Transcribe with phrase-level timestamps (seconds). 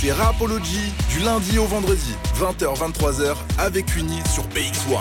[0.00, 5.00] C'est Rapology du lundi au vendredi, 20h-23h avec Uni sur BX1.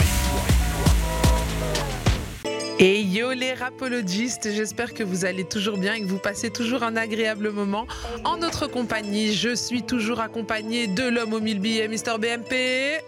[2.80, 6.82] Et yo les rapologistes, j'espère que vous allez toujours bien et que vous passez toujours
[6.82, 7.86] un agréable moment
[8.24, 9.34] en notre compagnie.
[9.34, 13.02] Je suis toujours accompagné de l'homme aux mille billets, Mister BMP.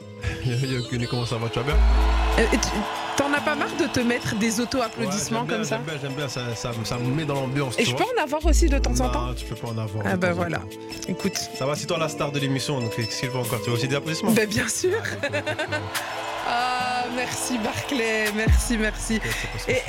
[0.46, 1.50] Yo, yo, comment ça va?
[1.50, 1.78] Tu vas bien?
[2.38, 5.76] Euh, tu- T'en as pas marre de te mettre des auto-applaudissements Ouais, comme bien, ça
[5.76, 7.76] J'aime bien, j'aime bien, ça, ça, ça me met dans l'ambiance.
[7.78, 9.68] Et tu je peux en avoir aussi de temps en temps Non, tu peux pas
[9.68, 10.06] en avoir.
[10.08, 10.62] Ah de bah temps en voilà.
[11.10, 13.70] Écoute, Ça va, c'est toi la star de l'émission, donc qu'est-ce qu'il faut encore Tu
[13.70, 14.98] veux aussi des applaudissements ben bien sûr.
[16.52, 19.20] Ah, merci Barclay, merci, merci.
[19.68, 19.82] Et-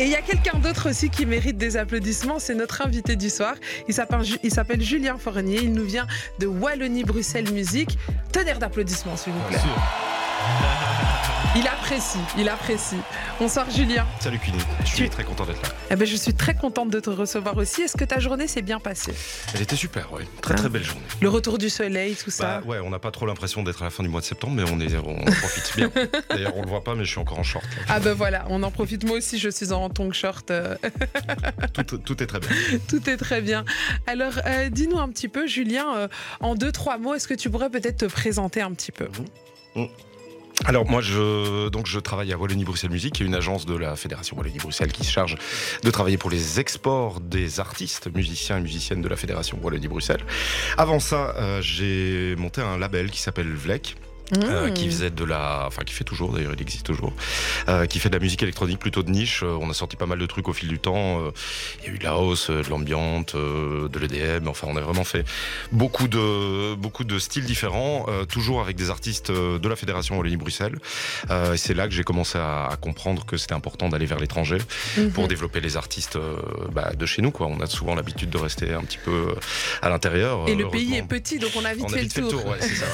[0.00, 3.54] il y a quelqu'un d'autre aussi qui mérite des applaudissements, c'est notre invité du soir.
[3.88, 6.06] Il s'appelle, Ju- il s'appelle Julien Fournier, il nous vient
[6.40, 7.96] de Wallonie-Bruxelles Musique.
[8.32, 9.56] Tonnerre d'applaudissements, s'il vous plaît.
[9.56, 9.70] Bien sûr.
[11.56, 12.96] Il apprécie, il apprécie.
[13.38, 14.04] Bonsoir Julien.
[14.18, 15.68] Salut Cuny, je suis Tu- très content d'être là.
[15.90, 17.82] Eh ben, je suis très contente de te recevoir aussi.
[17.82, 19.14] Est-ce que ta journée s'est bien passée?
[19.54, 20.24] Elle était super, ouais.
[20.40, 21.02] Très Hein très belle journée.
[21.20, 22.58] Le retour du soleil, tout ça?
[22.60, 24.54] Bah, ouais, on n'a pas trop l'impression d'être à la fin du mois de septembre,
[24.56, 25.90] mais on, est, on en profite bien.
[26.30, 27.64] D'ailleurs, on le voit pas, mais je suis encore en short.
[27.64, 27.82] là.
[27.88, 29.04] Ah ben voilà, on en profite.
[29.04, 30.50] Moi aussi, je suis en tongue short.
[31.86, 32.48] Tout, tout est très bien.
[32.88, 33.64] Tout est très bien.
[34.08, 36.08] Alors, euh, dis-nous un petit peu, Julien, euh,
[36.40, 39.08] en deux, trois mots, est-ce que tu pourrais peut-être te présenter un petit peu?
[40.64, 43.96] Alors moi, je, donc, je travaille à Wallonie-Bruxelles Musique, qui est une agence de la
[43.96, 45.36] Fédération Wallonie-Bruxelles qui se charge
[45.82, 50.24] de travailler pour les exports des artistes, musiciens et musiciennes de la Fédération Wallonie-Bruxelles.
[50.78, 53.96] Avant ça, euh, j'ai monté un label qui s'appelle VLEC.
[54.42, 57.12] Euh, qui faisait de la, enfin qui fait toujours d'ailleurs, il existe toujours,
[57.68, 59.42] euh, qui fait de la musique électronique plutôt de niche.
[59.42, 61.20] Euh, on a sorti pas mal de trucs au fil du temps.
[61.20, 61.30] Euh,
[61.82, 64.48] Il y a eu de la house, euh, de l'ambiante, euh, de l'EDM.
[64.48, 65.24] Enfin, on a vraiment fait
[65.72, 70.78] beaucoup de beaucoup de styles différents, euh, toujours avec des artistes de la fédération Wallonie-Bruxelles.
[71.30, 74.18] Euh, et c'est là que j'ai commencé à, à comprendre que c'était important d'aller vers
[74.18, 74.58] l'étranger
[74.96, 75.10] Mhm.
[75.10, 76.18] pour développer les artistes
[76.72, 77.30] bah, de chez nous.
[77.30, 77.46] Quoi.
[77.48, 79.34] On a souvent l'habitude de rester un petit peu
[79.82, 80.48] à l'intérieur.
[80.48, 82.26] Et le pays est petit, donc on a vite on fait a vite fait le
[82.26, 82.46] le tour.
[82.46, 82.84] ouais, ça.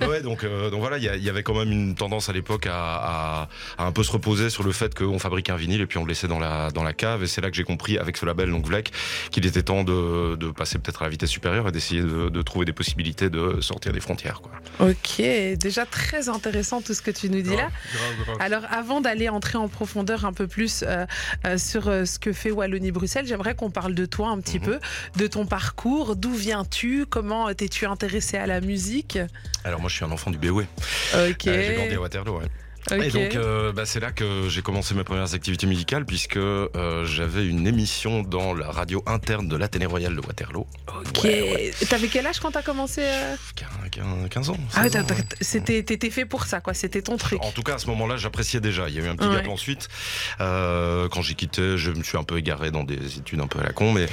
[0.00, 0.06] ouais.
[0.12, 2.72] Ouais, donc, euh, donc voilà, il y, avait quand même une tendance à l'époque à,
[2.74, 5.98] à- à un peu se reposer sur le fait qu'on fabrique un vinyle et puis
[5.98, 7.22] on le laissait dans la, dans la cave.
[7.22, 8.92] Et c'est là que j'ai compris, avec ce label, donc Vlec,
[9.30, 12.42] qu'il était temps de, de passer peut-être à la vitesse supérieure et d'essayer de, de
[12.42, 14.40] trouver des possibilités de sortir des frontières.
[14.42, 14.52] Quoi.
[14.90, 15.20] Ok,
[15.56, 17.68] déjà très intéressant tout ce que tu nous dis là.
[17.92, 18.36] Grave, grave.
[18.40, 21.06] Alors, avant d'aller entrer en profondeur un peu plus euh,
[21.46, 24.64] euh, sur euh, ce que fait Wallonie-Bruxelles, j'aimerais qu'on parle de toi un petit Mhm.
[24.64, 24.80] peu,
[25.16, 26.14] de ton parcours.
[26.16, 27.06] D'où viens-tu?
[27.08, 29.18] Comment t'es-tu intéressé à la musique?
[29.64, 30.38] Alors moi, je suis un enfant du
[31.14, 31.46] Ok.
[31.46, 32.40] Euh, j'ai Waterloo.
[32.90, 37.04] Et donc, euh, bah, c'est là que j'ai commencé mes premières activités musicales, puisque euh,
[37.04, 40.66] j'avais une émission dans la radio interne de l'Athénée Royal de Waterloo.
[40.88, 41.24] Ok.
[41.24, 44.56] Ouais, T'avais quel âge quand t'as commencé euh 15, 15 15 ans.
[44.74, 45.22] Ah, 16 t'as- ans, t'as- ouais.
[45.40, 46.74] c'était, t'étais fait pour ça, quoi.
[46.74, 47.40] C'était ton truc.
[47.44, 48.88] En tout cas, à ce moment-là, j'appréciais déjà.
[48.88, 49.36] Il y a eu un petit Ouais.
[49.36, 49.88] gap ensuite.
[50.40, 53.60] Euh, quand j'ai quitté, je me suis un peu égaré dans des études un peu
[53.60, 54.06] à la con, mais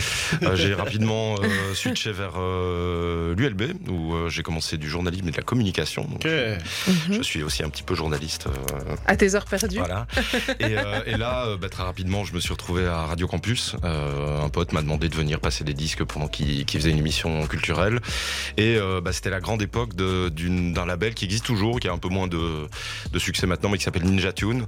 [0.43, 5.31] euh, j'ai rapidement euh, switché vers euh, l'ULB, où euh, j'ai commencé du journalisme et
[5.31, 6.03] de la communication.
[6.03, 6.27] Donc, Ok.
[6.27, 7.13] je, Mhm.
[7.17, 8.47] je suis aussi un petit peu journaliste.
[9.05, 9.77] À tes heures perdues.
[9.77, 10.07] voilà.
[10.59, 13.75] Et, euh, et là, euh, bah, très rapidement, je me suis retrouvé à Radio Campus.
[13.83, 16.97] Euh, un pote m'a demandé de venir passer des disques pendant qu'il qu'il faisait une
[16.99, 17.99] émission culturelle.
[18.57, 22.09] Et bah, c'était la grande époque d'un label qui existe toujours, qui a un peu
[22.09, 22.67] moins de,
[23.11, 24.65] de succès maintenant, mais qui s'appelle Ninja Tune,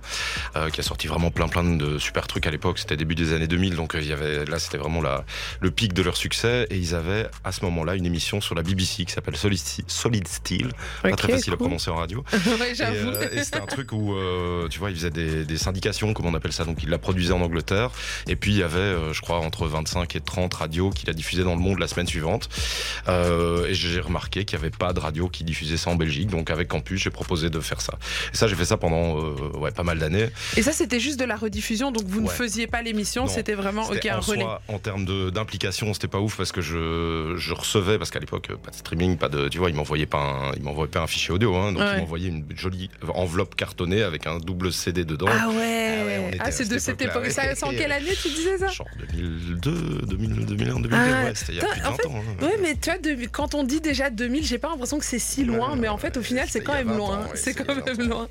[0.72, 2.80] qui a sorti vraiment plein plein de super trucs à l'époque.
[2.80, 5.26] C'était début des années 2000, donc il y avait là, c'était vraiment la,
[5.60, 6.68] le pic de leur succès.
[6.70, 10.28] Et ils avaient à ce moment-là une émission sur la BBC qui s'appelle Solid, Solid
[10.28, 10.72] Steel,
[11.02, 12.24] pas très facile à prononcer en radio.
[12.34, 13.10] ouais, Et, j'avoue.
[13.10, 16.26] euh, et c'était un truc où, euh, tu vois, ils faisaient des, des syndications, comme
[16.26, 16.64] on appelle ça.
[16.66, 17.90] Donc, ils la produisaient en Angleterre.
[18.28, 21.14] Et puis, il y avait, euh, je crois, entre 25 et 30 radios qui la
[21.14, 22.50] diffusaient dans le monde la semaine suivante.
[23.08, 26.30] Euh, et j'ai remarqué qu'il n'y avait pas de radio qui diffusait ça en Belgique.
[26.30, 27.94] Donc, avec Campus, j'ai proposé de faire ça.
[28.34, 30.30] Et ça, j'ai fait ça pendant euh, ouais, pas mal d'années.
[30.58, 33.84] Et ça, c'était juste de la rediffusion, donc vous ne faisiez pas l'émission, c'était vraiment
[33.86, 34.42] ok C'était un en relais.
[34.42, 38.50] soi, en termes d'implication, c'était pas ouf parce que je, je recevais, parce qu'à l'époque,
[38.64, 41.34] pas de streaming, pas de, tu vois, ils m'envoyaient pas un, m'envoyaient pas un fichier
[41.34, 41.94] audio, hein, donc Ouais.
[41.96, 45.28] ils m'envoyaient une jolie enveloppe avec un double CD dedans.
[45.30, 47.28] Ah ouais, Ah Ah, c'est de cette époque.
[47.32, 48.68] Ça, c'est en quelle année tu disais ça?
[48.68, 49.72] Genre 2002,
[50.08, 52.16] 2000, 2001, 2002, Ah, ouais, c'était il y a plus de 20 en fait, ans.
[52.42, 52.46] hein.
[52.46, 55.20] Ouais, mais tu vois, de- quand on dit déjà 2000, j'ai pas l'impression que c'est
[55.20, 57.28] si loin, mais en fait, au final, c'est quand même 20 loin.
[57.36, 58.08] c'est quand même 20 ans.
[58.08, 58.28] loin.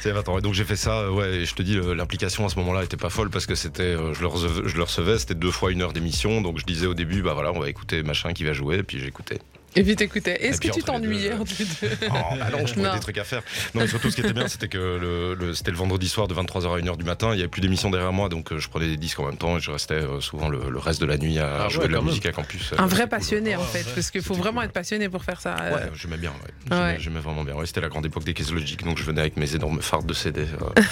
[0.00, 0.38] C'est 20 ans.
[0.38, 2.96] Et donc j'ai fait ça, ouais, et je te dis, l'implication à ce moment-là était
[2.96, 5.70] pas folle parce que c'était, euh, je le recevais, je le recevais, c'était deux fois
[5.72, 8.44] une heure d'émission, donc je disais au début, bah voilà, on va écouter machin qui
[8.44, 9.38] va jouer, et puis j'écoutais.
[9.76, 10.44] Et puis t'écoutais.
[10.44, 12.94] Est-ce que tu deux, t'ennuyais euh, entre les deux Oh, bah non, je trouvais Non.
[12.94, 13.42] des trucs à faire.
[13.74, 16.28] Non, mais surtout, ce qui était bien, c'était que le, le- c'était le vendredi soir
[16.28, 17.28] de 23h à 1h du matin.
[17.32, 19.36] Il n'y avait plus d'émission derrière moi, donc euh, je prenais des disques en même
[19.36, 21.82] temps et je restais euh, souvent le, le reste de la nuit à Ah jouer
[21.84, 22.72] ouais, de la musique à campus.
[22.78, 23.08] Un Euh, vrai cool.
[23.10, 24.64] passionné, en fait, ouais, parce qu'il faut vraiment cool.
[24.66, 25.56] être passionné pour faire ça.
[25.60, 25.74] euh.
[25.74, 26.32] Ouais, j'aimais bien.
[26.70, 26.76] Ouais.
[26.76, 26.96] Ouais.
[27.00, 27.54] J'aimais, vraiment bien.
[27.54, 30.06] Ouais, c'était la grande époque des caisses logiques, donc je venais avec mes énormes fardes
[30.06, 30.82] de CD euh,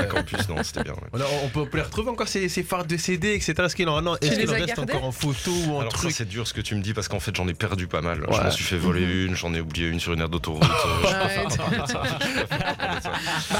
[0.00, 0.48] à campus.
[0.48, 0.92] Non, c'était bien.
[0.92, 1.20] ouais.
[1.44, 3.54] On, peut, les retrouver encore ces, ces phares de CD, etc.
[3.58, 6.60] Est-ce qu'il en, reste encore en photo ou en Alors truc c'est dur ce que
[6.60, 8.17] tu me dis parce qu'en fait j'en ai perdu pas mal.
[8.22, 8.30] Mal.
[8.32, 8.44] Je Ouais.
[8.44, 10.62] m'en suis fait voler une, j'en ai oublié une sur une aire d'autoroute.
[11.02, 11.08] je.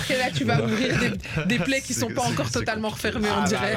[0.09, 3.43] Je là, tu vas ouvrir des, des plaies qui sont pas encore totalement refermées, on
[3.43, 3.77] Ah dirait.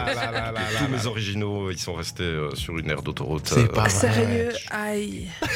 [0.80, 3.48] Tous mes originaux, ils sont restés euh, sur une aire d'autoroute.
[3.48, 3.90] C'est euh, pas vrai.
[3.90, 5.28] Sérieux, aïe.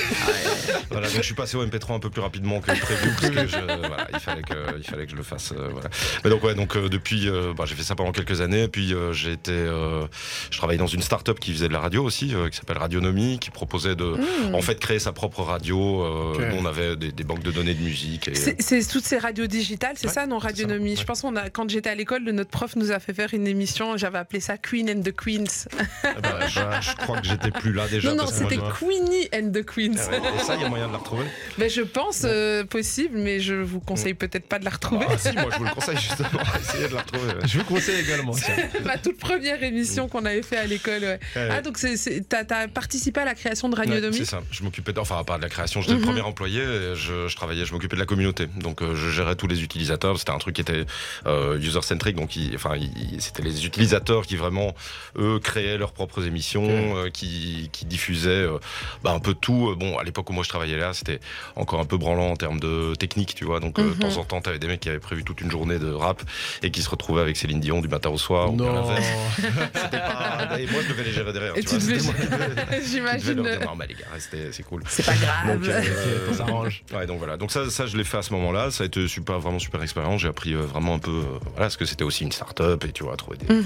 [0.91, 3.47] Voilà, donc je suis passé au MP3 un peu plus rapidement que prévu parce que
[3.47, 5.51] je, voilà, il fallait que, il fallait que je le fasse.
[5.51, 5.89] euh, voilà.
[6.23, 8.67] Mais donc ouais, donc euh, depuis, euh, bah, j'ai fait ça pendant quelques années.
[8.67, 10.05] Puis euh, j'ai été, euh,
[10.51, 13.39] je travaillais dans une start-up qui faisait de la radio aussi, euh, qui s'appelle Radionomie,
[13.39, 14.55] qui proposait de, Hmm.
[14.55, 16.03] en fait, créer sa propre radio.
[16.03, 18.27] Euh, on avait des, des banques de données de musique.
[18.27, 20.91] Et, C'est toutes ces radios digitales, c'est Ouais, ça, non ça, Radionomie?
[20.91, 20.95] ouais.
[20.95, 23.47] Je pense qu'on a, quand j'étais à l'école, notre prof nous a fait faire une
[23.47, 23.97] émission.
[23.97, 25.67] J'avais appelé ça Queen and the Queens.
[26.03, 26.59] Ah bah, je,
[26.91, 28.09] je crois que j'étais plus là déjà.
[28.13, 29.95] non, non, c'était Queenie and the Queens.
[29.99, 31.25] Ah ouais, et ça, il y a moyen de la retrouver?
[31.57, 35.05] Ben, je pense euh, possible, mais je vous conseille peut-être pas de la retrouver.
[35.09, 36.29] Ah, si, moi je vous le conseille justement.
[36.59, 37.27] Essayez de la retrouver.
[37.27, 37.47] ouais.
[37.47, 38.33] Je vous conseille également.
[38.83, 41.01] Ma toute première émission qu'on avait fait à l'école.
[41.01, 41.19] ouais.
[41.35, 41.77] Ouais, Ah, donc
[42.29, 44.17] t'as as participé à la création de Ouais, Radionomie?
[44.17, 44.41] c'est ça.
[44.51, 45.99] Je m'occupais, de- enfin pas de la création, j'étais Mhm.
[45.99, 46.61] le premier employé.
[46.95, 48.47] Je, je travaillais, je m'occupais de la communauté.
[48.57, 50.17] Donc euh, je gérais tous les utilisateurs.
[50.19, 50.85] C'était un truc qui était
[51.27, 52.15] euh, user centric.
[52.15, 52.71] Donc il- enfin
[53.19, 54.73] c'était les utilisateurs qui vraiment
[55.17, 56.67] eux créaient leurs propres émissions,
[56.97, 58.45] euh, qui, qui diffusaient
[59.03, 59.75] bah, un peu tout.
[59.77, 61.19] Bon à l'époque où moi je travaillais là, c'était
[61.55, 63.59] encore un peu branlant en termes de technique, tu vois.
[63.59, 63.99] Donc de Mhm.
[63.99, 66.21] temps en temps, t'avais des mecs qui avaient prévu toute une journée de rap
[66.63, 68.51] et qui se retrouvaient avec Céline Dion du matin au soir.
[68.51, 68.65] ou Non.
[69.81, 71.57] pas- Et moi je devais les gérer derrière.
[71.57, 72.13] Et tu tu vois.
[72.13, 73.33] devais- J'imagine.
[73.65, 74.05] non mais les gars
[74.51, 75.57] c'est cool C'est pas grave.
[75.59, 75.81] donc euh,
[76.31, 76.83] Ça s'arrange.
[76.93, 77.37] ouais donc voilà.
[77.37, 79.59] Donc ça ça je l'ai fait à ce moment là ça a été super vraiment
[79.59, 80.21] super expérience.
[80.21, 82.91] J'ai appris euh, vraiment un peu euh, voilà parce que c'était aussi une start-up et
[82.91, 83.63] tu vois trouver des, Mhm.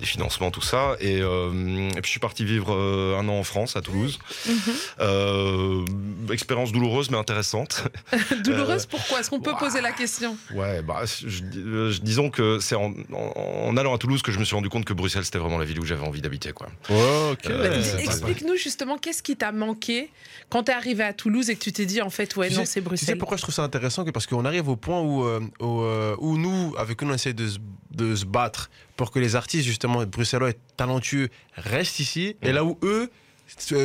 [0.00, 0.96] des financements tout ça.
[1.00, 1.50] Et, euh,
[1.90, 4.18] et puis je suis parti vivre euh, un an en France à Toulouse.
[4.48, 4.54] Mhm.
[5.00, 5.84] Euh,
[6.32, 7.84] expérience douloureuse mais intéressante.
[8.44, 9.20] Douloureuse, pourquoi?
[9.20, 10.36] Est-ce qu'on peut poser la question?
[10.54, 14.38] Ouais bah je, je- disons que c'est en, en- en allant à Toulouse que je
[14.38, 16.68] me suis rendu compte que Bruxelles c'était vraiment la ville où j'avais envie d'habiter quoi.
[16.90, 17.34] Euh,
[17.82, 20.10] ça, Explique-nous justement qu'est-ce qui t'a manqué
[20.48, 22.60] quand t'es arrivé à Toulouse et que tu t'es dit en fait ouais Tu non
[22.60, 23.18] c'est Tu sais Bruxelles.
[23.18, 26.16] pourquoi je trouve ça intéressant que Parce qu'on arrive au point où, euh, où, euh,
[26.18, 27.58] où nous, avec nous, on essaie de se,
[27.90, 32.36] de se battre pour que les artistes, justement, bruxellois et talentueux restent ici.
[32.42, 32.54] Et Mm.
[32.54, 33.10] là où eux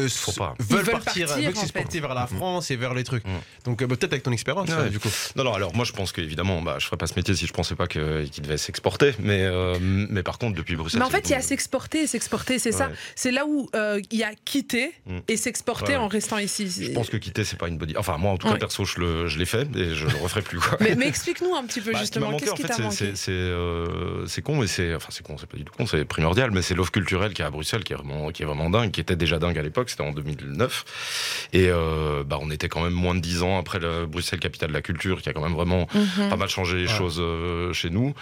[0.09, 0.55] Faut pas.
[0.59, 3.25] veulent, Ils veulent partir, partir, veulent en s'exporter vers la France et vers les trucs.
[3.25, 3.29] Mm.
[3.65, 4.75] Donc euh, bah, peut-être avec ton expérience, Ouais.
[4.75, 5.09] euh, du coup.
[5.35, 7.53] Non, non, alors moi je pense qu'évidemment, bah, je ferais pas ce métier si je
[7.53, 9.13] pensais pas que- qu'il devait s'exporter.
[9.19, 10.99] Mais, euh, mais par contre, depuis Bruxelles.
[10.99, 12.89] Mais en fait, il y a s'exporter et s'exporter, c'est ça.
[13.15, 15.19] C'est là où euh, il y a quitter Mm.
[15.27, 16.67] et s'exporter en restant ici.
[16.69, 17.99] Je pense que quitter, c'est pas une bonne idée.
[17.99, 18.59] Enfin, moi en tout cas, Ouais.
[18.59, 20.59] perso, je le- je l'ai fait et je le referai plus.
[20.59, 20.77] Quoi.
[20.81, 24.25] Mais, mais explique-nous un petit peu Bah, justement, qu'est-ce qui t'a c'est- manqué c'est- euh,
[24.43, 26.73] con, mais c'est enfin c'est con, c'est pas du tout con, c'est primordial, mais c'est
[26.73, 29.15] l'offre culturelle qui est à Bruxelles, qui est vraiment qui est vraiment dingue, qui était
[29.15, 33.15] déjà dingue à l'époque, c'était en 2009, et euh, bah on était quand même moins
[33.15, 35.87] de 10 ans après le Bruxelles capitale de la culture, qui a quand même vraiment
[35.93, 36.29] Mhm.
[36.29, 36.93] pas mal changé les Ouais.
[36.97, 38.13] choses euh, chez nous.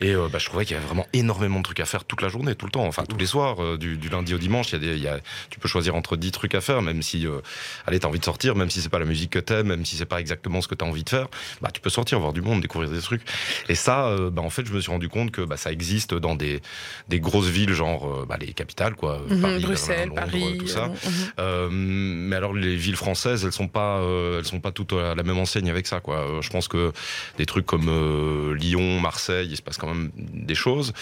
[0.00, 2.22] Et euh, bah, je trouvais qu'il y avait vraiment énormément de trucs à faire toute
[2.22, 4.72] la journée, tout le temps, enfin tous les soirs, euh, du, du lundi au dimanche.
[4.72, 5.18] Il y a des, il y a,
[5.50, 7.40] tu peux choisir entre 10 trucs à faire, même si, euh,
[7.86, 9.96] allez, t'as envie de sortir, même si c'est pas la musique que t'aimes, même si
[9.96, 11.28] c'est pas exactement ce que t'as envie de faire,
[11.62, 13.22] bah tu peux sortir, voir du monde, découvrir des trucs.
[13.68, 16.14] Et ça, euh, bah, en fait, je me suis rendu compte que bah, ça existe
[16.14, 16.60] dans des,
[17.08, 20.66] des grosses villes, genre bah, les capitales, quoi, Mhm, Paris, Bruxelles, Berlin, Londres, Paris, tout
[20.76, 20.90] ça.
[21.38, 25.14] euh, mais alors les villes françaises, elles sont pas, euh, elles sont pas toutes à
[25.14, 26.16] la même enseigne avec ça, quoi.
[26.18, 26.92] Euh, je pense que
[27.38, 30.92] des trucs comme euh, Lyon, Marseille, il se passe quand même des choses.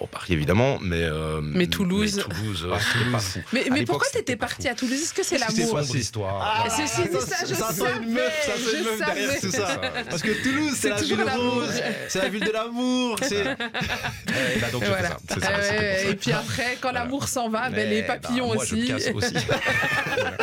[0.00, 2.16] Bon, Paris évidemment, mais euh, Mais Toulouse.
[2.16, 3.22] mais Toulouse, euh, Ah, pas Toulouse.
[3.22, 3.40] fou.
[3.52, 5.00] Mais, mais pourquoi t'étais parti à Toulouse?
[5.00, 5.74] Est-ce que c'est l'amour?
[5.74, 6.62] passé Sombre histoire.
[6.64, 9.30] Ah, c'est- c'est- c'est ça, je ça sonne une meuf, ça une meuf je derrière,
[9.40, 9.66] c'est ça.
[9.66, 9.90] savais.
[10.08, 13.16] Parce que Toulouse, c'est C'est la ville rose, c'est la ville de l'amour.
[13.22, 15.08] c'est- Et bah, donc Voilà.
[15.08, 15.16] ça.
[15.28, 16.14] C'est ça, Ah ça.
[16.20, 17.00] puis après, quand Voilà.
[17.04, 18.86] l'amour s'en va, ben, Mais, les bah, papillons moi, aussi.
[18.86, 19.34] Je me casse aussi.
[19.46, 20.36] Voilà.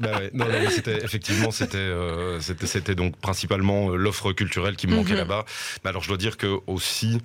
[0.00, 0.30] Bah ouais.
[0.34, 4.86] Non, non, mais c'était effectivement c'était euh, c'était c'était donc principalement euh, l'offre culturelle qui
[4.86, 5.18] me manquait Mhm.
[5.18, 5.44] là-bas.
[5.82, 7.20] Mais alors je dois dire que aussi,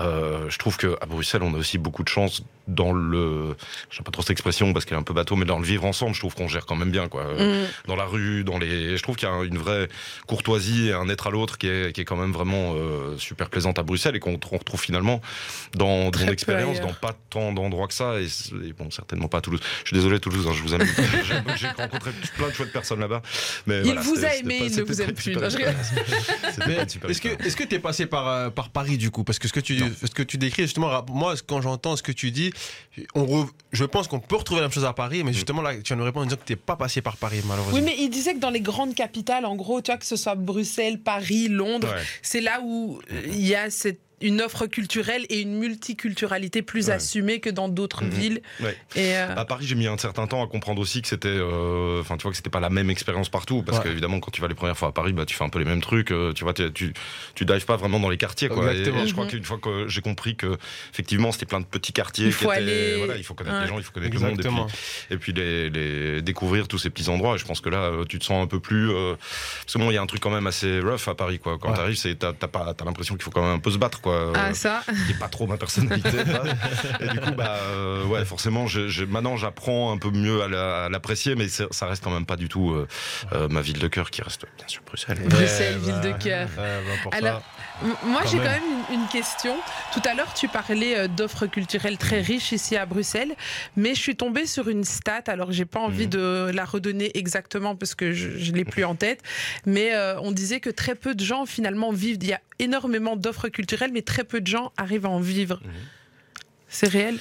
[0.00, 3.56] euh, je trouve que à Bruxelles on a aussi beaucoup de chance dans le,
[3.90, 5.84] j'aime pas trop cette expression parce qu'elle est un peu bateau, mais dans le vivre
[5.84, 7.22] ensemble, je trouve qu'on gère quand même bien quoi.
[7.24, 7.66] Euh, Mm.
[7.88, 9.88] Dans la rue, dans les, je trouve qu'il y a une vraie
[10.26, 13.50] courtoisie et un être à l'autre qui est qui est quand même vraiment euh, super
[13.50, 15.20] plaisante à Bruxelles et qu'on on retrouve finalement
[15.74, 18.26] dans, peu expérience dans pas tant d'endroits que ça et,
[18.78, 19.60] bon certainement pas à Toulouse.
[19.84, 20.84] Je suis désolé Toulouse, hein, je vous aime.
[21.56, 23.20] J'ai- rencontré plein de chouettes personnes là-bas.
[23.66, 25.32] Mais Il voilà, vous a aimé, pas- il ne vous pas aime plus.
[25.32, 25.38] je
[27.08, 29.24] Est-ce que est-ce que tu es passé par, euh, par Paris du coup?
[29.24, 29.90] Parce que ce que tu, Non.
[30.02, 32.52] ce que tu décris, justement, moi, quand j'entends ce que tu dis,
[33.14, 35.74] on re- je pense qu'on peut retrouver la même chose à Paris, mais justement, là,
[35.76, 37.74] tu viens de me répondre en disant que tu n'es pas passé par Paris, malheureusement.
[37.76, 40.16] Oui, mais il disait que dans les grandes capitales, en gros, tu vois, que ce
[40.16, 42.02] soit Bruxelles, Paris, Londres, Ouais.
[42.22, 46.86] c'est là où euh, il y a cette une offre culturelle et une multiculturalité plus
[46.88, 46.94] Ouais.
[46.94, 48.10] assumée que dans d'autres Mhm.
[48.10, 48.42] villes.
[48.60, 48.76] Ouais.
[48.96, 52.00] Et, euh, À Paris, j'ai mis un certain temps à comprendre aussi que c'était, euh,
[52.00, 53.84] enfin, tu vois, que c'était pas la même expérience partout, parce Ouais.
[53.84, 55.64] qu'évidemment, quand tu vas les premières fois à Paris, bah, tu fais un peu les
[55.64, 56.92] mêmes trucs, euh, tu vois, tu, tu,
[57.34, 58.64] tu dives pas vraiment dans les quartiers, quoi.
[58.72, 59.02] Et, Exactement.
[59.04, 59.30] et je crois Mhm.
[59.30, 60.56] qu'une fois que j'ai compris que,
[60.92, 63.56] effectivement, c'était plein de petits quartiers, Il qui faut étaient- aller- voilà, il faut connaître
[63.56, 63.62] Ouais.
[63.62, 64.66] les gens, il faut connaître le monde, et puis, Exactement.
[65.10, 67.34] et puis les, les- découvrir tous ces petits endroits.
[67.34, 69.14] Et je pense que là, tu te sens un peu plus, euh,
[69.62, 71.58] parce que bon, il y a un truc quand même assez rough à Paris, quoi.
[71.60, 71.76] Quand Ouais.
[71.76, 74.00] t'arrives, c'est, t'as, t'as pas, t'as l'impression qu'il faut quand même un peu se battre,
[74.00, 74.13] quoi.
[74.34, 74.82] Ah, Euh, ça.
[75.06, 76.08] qui est pas trop ma personnalité.
[77.00, 80.48] et du coup, bah, euh, ouais, forcément, je, je- maintenant j'apprends un peu mieux à
[80.48, 82.86] la- à l'apprécier, mais ça reste quand même pas du tout euh,
[83.32, 85.18] euh, ma ville de cœur qui reste bien sûr Bruxelles.
[85.26, 86.48] Bruxelles, ville de ben, cœur.
[87.02, 87.53] pour Alors, ça.
[88.04, 88.62] Moi, j'ai quand même.
[88.92, 89.56] une question.
[89.92, 93.34] Tout à l'heure, tu parlais euh, d'offres culturelles très riches ici à Bruxelles,
[93.76, 95.22] mais je suis tombée sur une stat.
[95.26, 96.10] Alors, j'ai pas envie Mhm.
[96.10, 99.20] de la redonner exactement parce que je, je l'ai plus en tête,
[99.66, 102.18] mais euh, on disait que très peu de gens finalement vivent.
[102.22, 105.60] Il y a énormément d'offres culturelles, mais très peu de gens arrivent à en vivre.
[105.64, 105.70] Mhm.
[106.68, 107.18] C'est réel?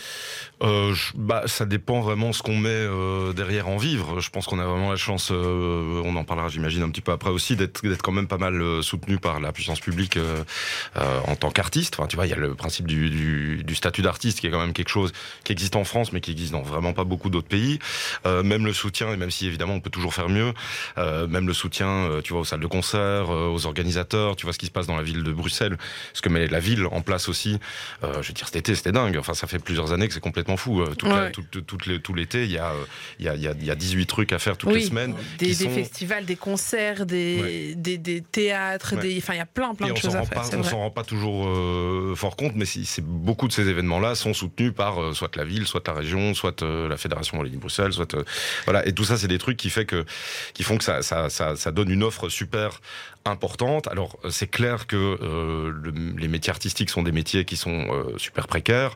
[0.64, 4.22] Euh, bah, ça dépend vraiment ce qu'on met euh, derrière en vivre.
[4.22, 7.12] Je pense qu'on a vraiment la chance, euh, on en parlera j'imagine un petit peu
[7.12, 10.44] après aussi, d'être quand même pas mal euh, soutenu par la puissance publique euh,
[10.96, 11.96] euh, en tant qu'artiste.
[12.00, 14.52] Enfin, tu vois, il y a le principe du, du- du statut d'artiste qui est
[14.52, 15.12] quand même quelque chose
[15.44, 17.80] qui existe en France, mais qui existe dans vraiment pas beaucoup d'autres pays.
[18.26, 20.54] Même le soutien, et même si évidemment on peut toujours faire mieux,
[20.98, 24.68] même le soutien, tu vois, aux salles de concert, aux organisateurs, tu vois ce qui
[24.68, 25.78] se passe dans la ville de Bruxelles,
[26.14, 27.60] ce que met la ville en place aussi.
[28.02, 29.18] Je veux dire, cet été, c'était dingue.
[29.18, 30.82] Enfin, ça fait plusieurs années que c'est complètement fou.
[30.82, 32.84] Euh, la- tout, l'été, il y, a, euh,
[33.20, 34.82] il y, a, il y, a, il y a 18 trucs à faire toutes les
[34.82, 35.14] semaines.
[35.40, 39.16] des, qui des sont- festivals, des concerts, des, des, des théâtres, Ouais.
[39.18, 40.42] enfin, il y a plein, plein Et de choses à faire.
[40.42, 44.16] pas, on s'en rend pas toujours euh, fort compte, mais si, beaucoup de ces événements-là
[44.16, 47.94] sont soutenus par euh, soit la ville, soit la région, soit euh, la fédération Wallonie-Bruxelles,
[47.94, 48.24] soit euh,
[48.66, 48.86] voilà.
[48.88, 50.06] Et tout ça, c'est des trucs qui fait que,
[50.54, 52.80] qui font que ça, ça, ça, ça donne une offre super
[53.26, 53.88] importante.
[53.88, 57.88] Alors, euh, c'est clair que euh, le- les métiers artistiques sont des métiers qui sont
[57.90, 58.96] euh, super précaires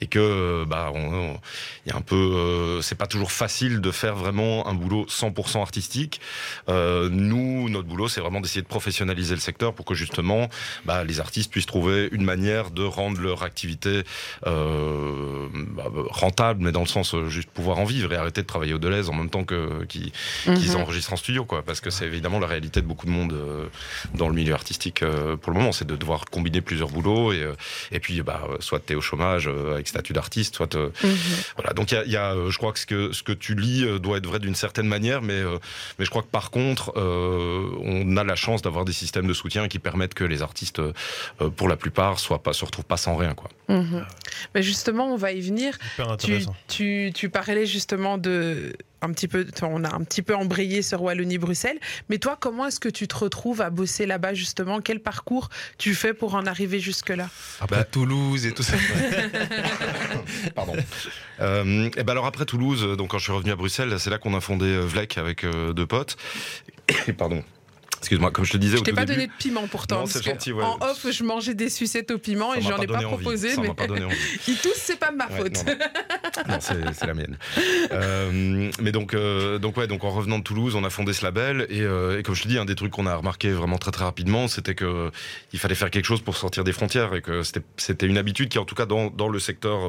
[0.00, 1.40] et que euh, bah, on- on-
[1.86, 5.06] il y a un peu, euh, c'est pas toujours facile de faire vraiment un boulot
[5.08, 6.20] 100% artistique.
[6.68, 10.48] Euh, nous, notre boulot, c'est vraiment d'essayer de professionnaliser le secteur pour que justement,
[10.84, 14.02] bah, les artistes puissent trouver une manière de rendre leur activité
[14.46, 18.74] euh, bah, rentable, mais dans le sens juste pouvoir en vivre et arrêter de travailler
[18.74, 20.12] au Deleuze en même temps que qu'ils
[20.46, 20.76] Mhm.
[20.76, 21.62] enregistrent en studio, quoi.
[21.62, 23.36] Parce que c'est évidemment la réalité de beaucoup de monde
[24.14, 25.00] dans le milieu artistique
[25.42, 27.46] pour le moment, c'est de devoir combiner plusieurs boulots et,
[27.92, 31.16] et puis bah, soit tu es au chômage avec statut d'artiste, soit euh, Mhm.
[31.56, 33.22] voilà, donc il y a, il y a, euh, je crois que ce que ce
[33.22, 35.58] que tu lis euh, doit être vrai d'une certaine manière, mais euh,
[35.98, 39.32] mais je crois que par contre, euh, on a la chance d'avoir des systèmes de
[39.34, 40.80] soutien qui permettent que les artistes,
[41.56, 43.50] pour la plupart, soient pas se retrouvent pas sans rien, quoi.
[43.68, 44.04] Mhm.
[44.54, 45.76] Mais justement, on va y venir.
[46.68, 51.02] Tu, tu parlais justement de un petit peu, on a un petit peu embrayé sur
[51.02, 54.80] Wallonie-Bruxelles, mais toi, comment est-ce que tu te retrouves à bosser là-bas justement?
[54.80, 55.48] Quel parcours
[55.78, 57.28] tu fais pour en arriver jusque-là?
[57.60, 58.76] Après Toulouse et tout ça.
[60.54, 60.74] Pardon.
[61.40, 64.18] Euh, et ben alors après Toulouse, donc quand je suis revenu à Bruxelles, c'est là
[64.18, 66.16] qu'on a fondé euh, Vlec avec euh, deux potes.
[67.18, 67.42] Pardon.
[67.98, 69.16] Excuse-moi, comme je te disais Je au t'ai tout pas début.
[69.20, 70.00] donné de piment pourtant.
[70.00, 70.62] Non, parce gentil, ouais.
[70.64, 73.06] En off, je mangeais des sucettes au piment ça et j'en ai pas envie.
[73.06, 74.14] proposé, Ça mais envie.
[74.48, 75.64] ils tous, c'est pas de ma Ouais, faute.
[76.48, 77.36] non, c'est la mienne.
[77.92, 81.24] Euh, mais donc, euh, donc ouais, donc en revenant de Toulouse, on a fondé ce
[81.24, 83.78] label et, euh, et comme je te dis, un des trucs qu'on a remarqué vraiment
[83.78, 85.10] très très rapidement, c'était que
[85.52, 87.42] il fallait faire quelque chose pour sortir des frontières et que
[87.76, 89.80] c'était une habitude qui, en tout cas, dans, dans le secteur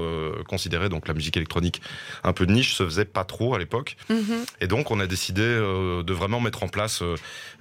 [0.48, 1.82] considéré, donc la musique électronique,
[2.24, 3.98] un peu de niche, se faisait pas trop à l'époque.
[4.10, 4.46] Mhm.
[4.62, 7.02] Et donc, on a décidé de vraiment mettre en place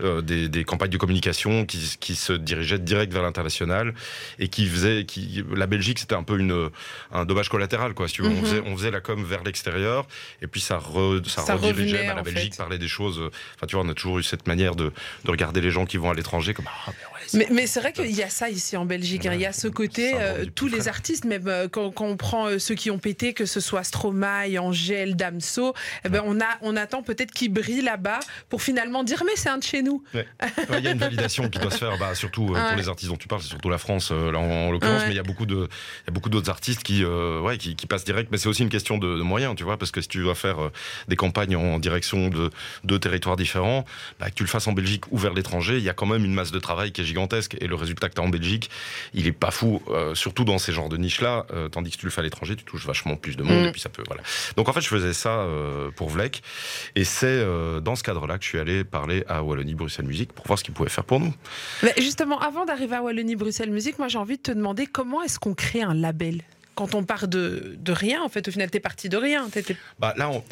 [0.00, 3.94] euh, des, des campagnes de communication qui, qui se dirigeaient direct vers l'international
[4.38, 5.04] et qui faisaient.
[5.04, 6.70] Qui, la Belgique, c'était un peu une,
[7.12, 8.08] un dommage collatéral, quoi.
[8.08, 8.28] Si tu veux.
[8.30, 8.38] Mhm.
[8.38, 10.06] on, faisait, on faisait la com vers l'extérieur
[10.42, 11.96] et puis ça, re- ça, Ça redirigeait.
[11.96, 12.58] revenait, bah, la Belgique fait.
[12.58, 13.18] parlait des choses.
[13.20, 14.92] euh, Enfin, tu vois, on a toujours eu cette manière de,
[15.24, 16.66] de regarder les gens qui vont à l'étranger comme.
[16.68, 19.26] Ah, mais ouais, c'est Mais, mais c'est vrai qu'il y a ça ici en Belgique.
[19.26, 19.32] hein.
[19.34, 22.46] Il y a ce côté, euh, tous les artistes, même euh, quand, quand on prend
[22.46, 25.74] euh, ceux qui ont pété, que ce soit Stromae, Angèle, Damso,
[26.04, 29.48] eh ben, on, a, on attend peut-être qu'ils brillent là-bas pour finalement dire mais c'est
[29.48, 30.02] un de chez nous.
[30.16, 32.68] Ouais, Il y a une validation qui doit se faire, bah, surtout euh, Ouais.
[32.68, 35.00] pour les artistes dont tu parles, c'est surtout la France euh, là, en, en l'occurrence,
[35.00, 35.06] Ouais.
[35.08, 37.58] mais il y a beaucoup de, il y a beaucoup d'autres artistes qui, euh, ouais,
[37.58, 38.30] qui, qui passent direct.
[38.32, 40.34] Mais c'est aussi une question de, de moyens, tu vois, parce que si tu dois
[40.34, 40.56] faire
[41.08, 42.50] des campagnes en direction de
[42.84, 43.84] deux territoires différents,
[44.20, 46.24] bah, que tu le fasses en Belgique ou vers l'étranger, il y a quand même
[46.24, 47.56] une masse de travail qui est gigantesque.
[47.60, 48.70] Et le résultat que tu as en Belgique,
[49.14, 49.82] il est pas fou,
[50.14, 52.56] surtout dans ces genres de niches-là, euh, tandis que si tu le fais à l'étranger,
[52.56, 53.66] tu touches vachement plus de monde Mm.
[53.68, 54.22] et puis ça peut, voilà.
[54.56, 55.46] Donc en fait, je faisais ça
[55.96, 56.42] pour Vlec,
[56.94, 57.44] et c'est
[57.82, 60.64] dans ce cadre-là que je suis allé parler à Wallonie Bruxelles Musique pour voir ce
[60.64, 61.32] qu'ils pouvaient faire pour nous.
[61.82, 65.38] Mais justement, avant d'arriver à Wallonie-Bruxelles Musique, moi j'ai envie de te demander comment est-ce
[65.38, 66.42] qu'on crée un label?
[66.76, 69.48] Quand on part de, de rien, en fait, au final, t'es parti de rien.
[69.48, 70.44] T'étais- Bah, là, on-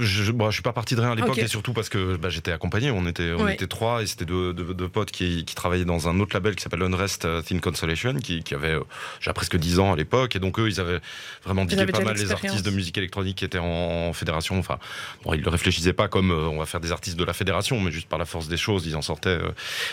[0.00, 1.38] je, bon, je suis pas parti de rien à l'époque, Ok.
[1.38, 2.90] et surtout parce que bah, j'étais accompagné.
[2.90, 3.54] On était, on Ouais.
[3.54, 6.56] était trois, et c'était deux, deux- deux potes qui, qui travaillaient dans un autre label
[6.56, 8.80] qui s'appelle Unrest euh, Thin Consolation, qui, qui avait euh,
[9.20, 11.00] j'ai presque 10 ans à l'époque, et donc eux, ils avaient
[11.44, 14.58] vraiment dit avaient pas mal les artistes de musique électronique qui étaient en, en fédération.
[14.58, 14.78] Enfin,
[15.24, 17.78] bon, ils le réfléchissaient pas comme euh, on va faire des artistes de la fédération,
[17.80, 19.50] mais juste par la force des choses, ils en sortaient euh,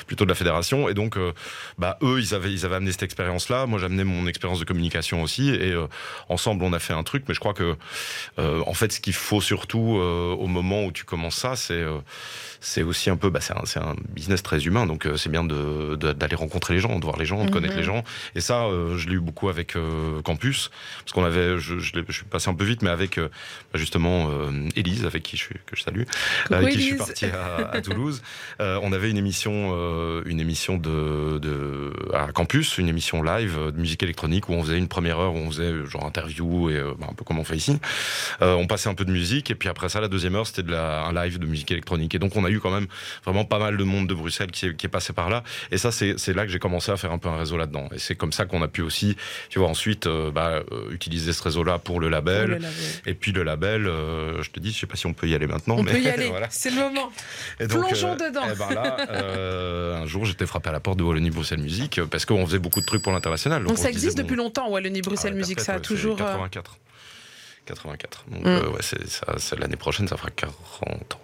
[0.07, 0.87] plutôt de la fédération.
[0.89, 1.33] Et donc, euh,
[1.77, 3.65] bah, eux, ils avaient, ils avaient amené cette expérience-là.
[3.65, 5.87] Moi, j'amenais mon expérience de communication aussi, et euh,
[6.29, 7.25] ensemble, on a fait un truc.
[7.27, 7.75] Mais je crois que,
[8.39, 11.83] euh, en fait, ce qu'il faut surtout euh, au moment où tu commences ça, c'est
[12.61, 15.95] c'est aussi un peu, bah, c'est un, un business très humain, donc c'est bien de-
[15.97, 17.79] de- d'aller rencontrer les gens, de voir les gens, de connaître Mhm.
[17.79, 18.03] les gens.
[18.33, 19.75] Et ça, je l'ai eu beaucoup avec
[20.23, 23.19] Campus, parce qu'on avait, je, je, l'ai- je suis passé un peu vite, mais avec
[23.19, 23.27] bah,
[23.75, 24.29] justement
[24.75, 26.03] Élise, avec qui je suis, que je salue,
[26.43, 28.23] Coucou, avec qui je suis parti à, à Toulouse.
[28.61, 33.57] Euh, on avait une émission, euh, une émission de, de à Campus, une émission live
[33.73, 36.69] de musique électronique où on faisait une première heure où on faisait euh, genre interview
[36.69, 37.77] et euh, bah, un peu comme on fait ici.
[38.41, 40.63] Euh, on passait un peu de musique et puis après ça, la deuxième heure, c'était
[40.63, 42.15] de la, un live de musique électronique.
[42.15, 42.87] Et donc on a eu quand même
[43.23, 45.43] vraiment pas mal de monde de Bruxelles qui est, qui est passé par là.
[45.71, 47.89] Et ça, c'est là que j'ai commencé à faire un peu un réseau là-dedans.
[47.93, 49.15] Et c'est comme ça qu'on a pu aussi,
[49.49, 52.59] tu vois, ensuite bah, utiliser ce réseau-là pour le label.
[53.05, 55.47] Et puis le label, je te dis, je sais pas si on peut y aller
[55.47, 55.77] maintenant.
[55.77, 56.47] On mais peut y aller, voilà.
[56.49, 57.11] c'est le moment.
[57.59, 58.41] Et Plongeons dedans.
[58.51, 61.99] eh ben là, euh, un jour, j'étais frappé à la porte de Wallonie Bruxelles Musique
[62.09, 63.63] parce qu'on faisait beaucoup de trucs pour l'international.
[63.63, 65.75] Donc on ça existe disait, bon, depuis longtemps, Wallonie Bruxelles ah ouais, Musique, ça a
[65.75, 66.15] ouais, toujours.
[66.15, 66.77] euh, 84.
[67.65, 68.25] 84.
[68.31, 68.47] Donc Mm.
[68.47, 68.81] euh, ouais,
[69.37, 71.19] c'est l'année prochaine, ça fera 40 ans.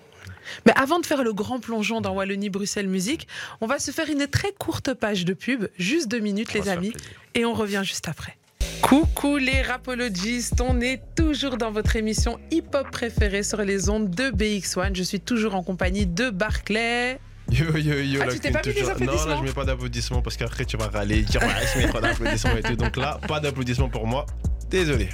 [0.65, 3.27] Mais avant de faire le grand plongeon dans Wallonie Bruxelles Musique,
[3.61, 6.69] on va se faire une très courte page de pub, juste deux minutes On les
[6.69, 6.93] amis,
[7.35, 8.35] et on revient juste après.
[8.81, 14.31] Coucou les rapologistes, on est toujours dans votre émission hip-hop préférée sur les ondes de
[14.31, 14.95] BX1.
[14.95, 17.19] Je suis toujours en compagnie de Barclay.
[17.51, 18.20] Yo yo yo.
[18.24, 20.63] Ah, la tu t'es pas mis toujours- Non, là je mets pas d'applaudissements parce qu'après
[20.65, 22.75] tu vas râler, dire ouais, je mets pas d'applaudissements et tout.
[22.77, 24.25] Donc là, pas d'applaudissements pour moi.
[24.71, 25.09] Désolé.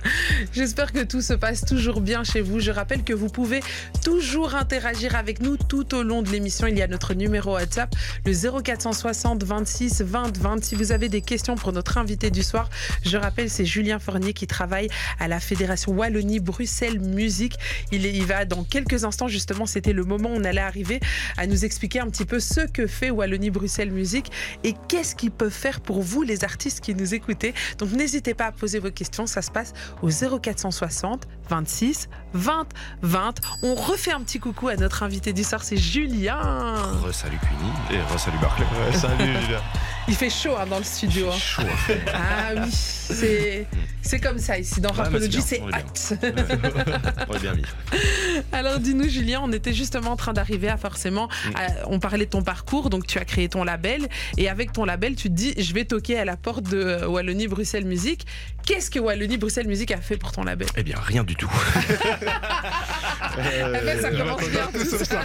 [0.54, 2.60] J'espère que tout se passe toujours bien chez vous.
[2.60, 3.62] Je rappelle que vous pouvez
[4.04, 6.68] toujours interagir avec nous tout au long de l'émission.
[6.68, 10.64] Il y a notre numéro WhatsApp, le 0460 26 20 20.
[10.64, 12.70] Si vous avez des questions pour notre invité du soir,
[13.04, 17.56] je rappelle, c'est Julien Fournier qui travaille à la Fédération Wallonie-Bruxelles Musique.
[17.92, 21.00] Il, est- il va dans quelques instants, justement, c'était le moment où on allait arriver
[21.36, 24.32] à nous expliquer un petit peu ce que fait Wallonie-Bruxelles Musique
[24.64, 27.56] et qu'est-ce qu'ils peuvent faire pour vous, les artistes qui nous écoutez.
[27.80, 29.26] Donc n'hésitez pas à poser vos questions.
[29.48, 32.68] Se passe au 0460 26 20
[33.02, 33.34] 20.
[33.64, 36.76] On refait un petit coucou à notre invité du soir, c'est Julien.
[37.04, 38.66] Re-salut Cuny et re-salut Barclay.
[38.94, 39.62] Salut Julien.
[40.08, 41.28] Il fait chaud hein, dans le studio.
[41.30, 41.38] hein.
[41.38, 41.64] Chaud.
[41.64, 41.96] hein.
[42.14, 43.68] Ah oui, c'est
[44.02, 46.16] c'est comme ça ici dans Rapology, c'est hot.
[47.28, 47.64] On est bien mis.
[48.54, 52.32] Alors dis-nous Julien, on était justement en train d'arriver à forcément, à- on parlait de
[52.32, 55.54] ton parcours, donc tu as créé ton label et avec ton label tu te dis
[55.58, 58.26] je vais toquer à la porte de Wallonie Bruxelles Musique.
[58.66, 60.68] Qu'est-ce que Wallonie Bruxelles Musique a fait pour ton label?
[60.78, 61.52] Eh bien, rien du tout.
[63.40, 65.22] Eh ben, ça je commence bien, tout ça.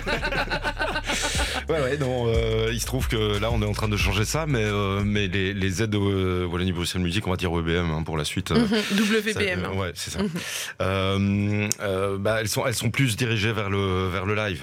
[1.69, 4.25] Ouais, ouais, non, euh, il se trouve que là, on est en train de changer
[4.27, 7.91] ça, mais, euh, mais les, les aides de euh, Wallonie-Bruxelles Musique, on va dire WBM
[7.91, 8.51] hein, pour la suite.
[8.51, 9.63] euh, Mhm, WBM.
[9.63, 10.19] Ça, euh, ouais, c'est ça.
[10.23, 11.69] Mhm.
[12.19, 14.63] Bah, elles sont, elles sont plus dirigées vers le, vers le live,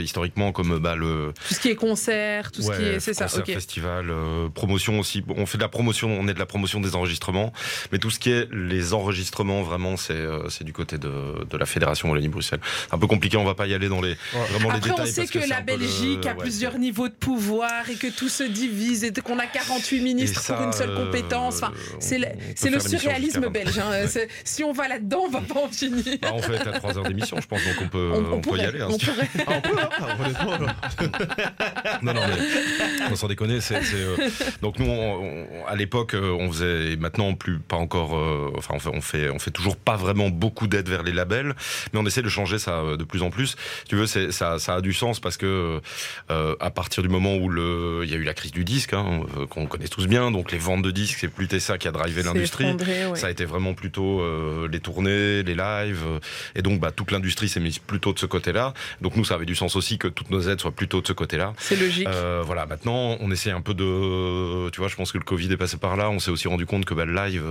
[0.00, 1.32] historiquement, comme bah, le.
[1.48, 3.00] Tout ce qui est concert, tout ce qui est.
[3.00, 4.12] C'est ça, concert, festival,
[4.54, 5.22] promotion aussi.
[5.28, 7.52] On fait de la promotion, on est de la promotion des enregistrements,
[7.92, 11.10] mais tout ce qui est les enregistrements, vraiment, c'est c'est du côté de,
[11.48, 12.60] de la fédération Wallonie-Bruxelles.
[12.90, 14.16] Un peu compliqué, on va pas y aller dans les
[14.50, 15.06] vraiment les Après, détails.
[15.08, 18.06] on sait parce que, la le- Belgique a ouais, plusieurs niveaux de pouvoir et que
[18.08, 21.56] tout se divise et qu'on a 48 ministres ça, pour une seule euh, compétence.
[21.62, 22.26] Enfin, on- c'est le,
[22.76, 23.78] on surréalisme belge.
[23.78, 23.90] hein.
[24.44, 26.04] Si on va là-dedans, on va pas en finir.
[26.22, 28.40] Bah, on fait à 3 heures d'émission, je pense, donc on peut, On- on, on
[28.40, 28.80] peut y aller.
[28.80, 29.28] hein, on si pourrait.
[29.46, 29.88] Ah, on peut là.
[32.02, 32.20] Non, non,
[33.08, 33.82] mais sans déconner, c'est.
[33.82, 34.16] c'est, euh,
[34.62, 38.16] donc nous, on- on- à l'époque, euh, on faisait, et maintenant plus, pas encore.
[38.16, 41.12] euh, enfin, on fait, on fait, on fait toujours pas vraiment beaucoup d'aide vers les
[41.12, 41.54] labels,
[41.92, 43.48] mais on essaie de changer ça euh, de plus en plus.
[43.50, 43.56] Si
[43.88, 45.80] tu veux, ça, ça a du sens parce que
[46.30, 48.92] euh, à partir du moment où le, il y a eu la crise du disque,
[48.94, 51.88] hein, euh, qu'on connaît tous bien, donc les ventes de disques, c'est plus ça qui
[51.88, 52.72] a drivé l'industrie.
[52.72, 53.16] ouais.
[53.16, 56.18] Ça a été vraiment plutôt euh, les tournées, les lives, euh,
[56.54, 58.72] et donc bah, toute l'industrie s'est mise plutôt de ce côté-là.
[59.00, 61.12] Donc nous, ça avait du sens aussi que toutes nos aides soient plutôt de ce
[61.12, 61.54] côté-là.
[61.58, 62.08] C'est logique.
[62.44, 64.70] Voilà, maintenant, on essaie un peu de.
[64.70, 66.10] Tu vois, je pense que le Covid est passé par là.
[66.10, 67.44] On s'est aussi rendu compte que bah, le live,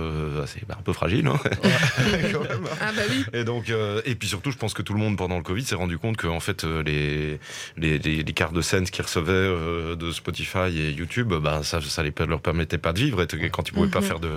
[0.46, 1.26] c'est bah, un peu fragile.
[1.26, 1.38] hein.
[2.32, 2.66] Quand même.
[2.80, 3.24] Ah bah oui.
[3.32, 3.70] Et donc,
[4.04, 6.16] et puis surtout, je pense que tout le monde pendant le Covid s'est rendu compte
[6.16, 7.38] que en fait, les,
[7.76, 11.80] les, les, les cartes de scène qu'ils recevaient, de, de Spotify et YouTube, bah, ça,
[11.80, 13.22] ça les, leur permettait pas de vivre.
[13.22, 14.06] Et quand ils pouvaient pas Mhm.
[14.06, 14.30] faire de,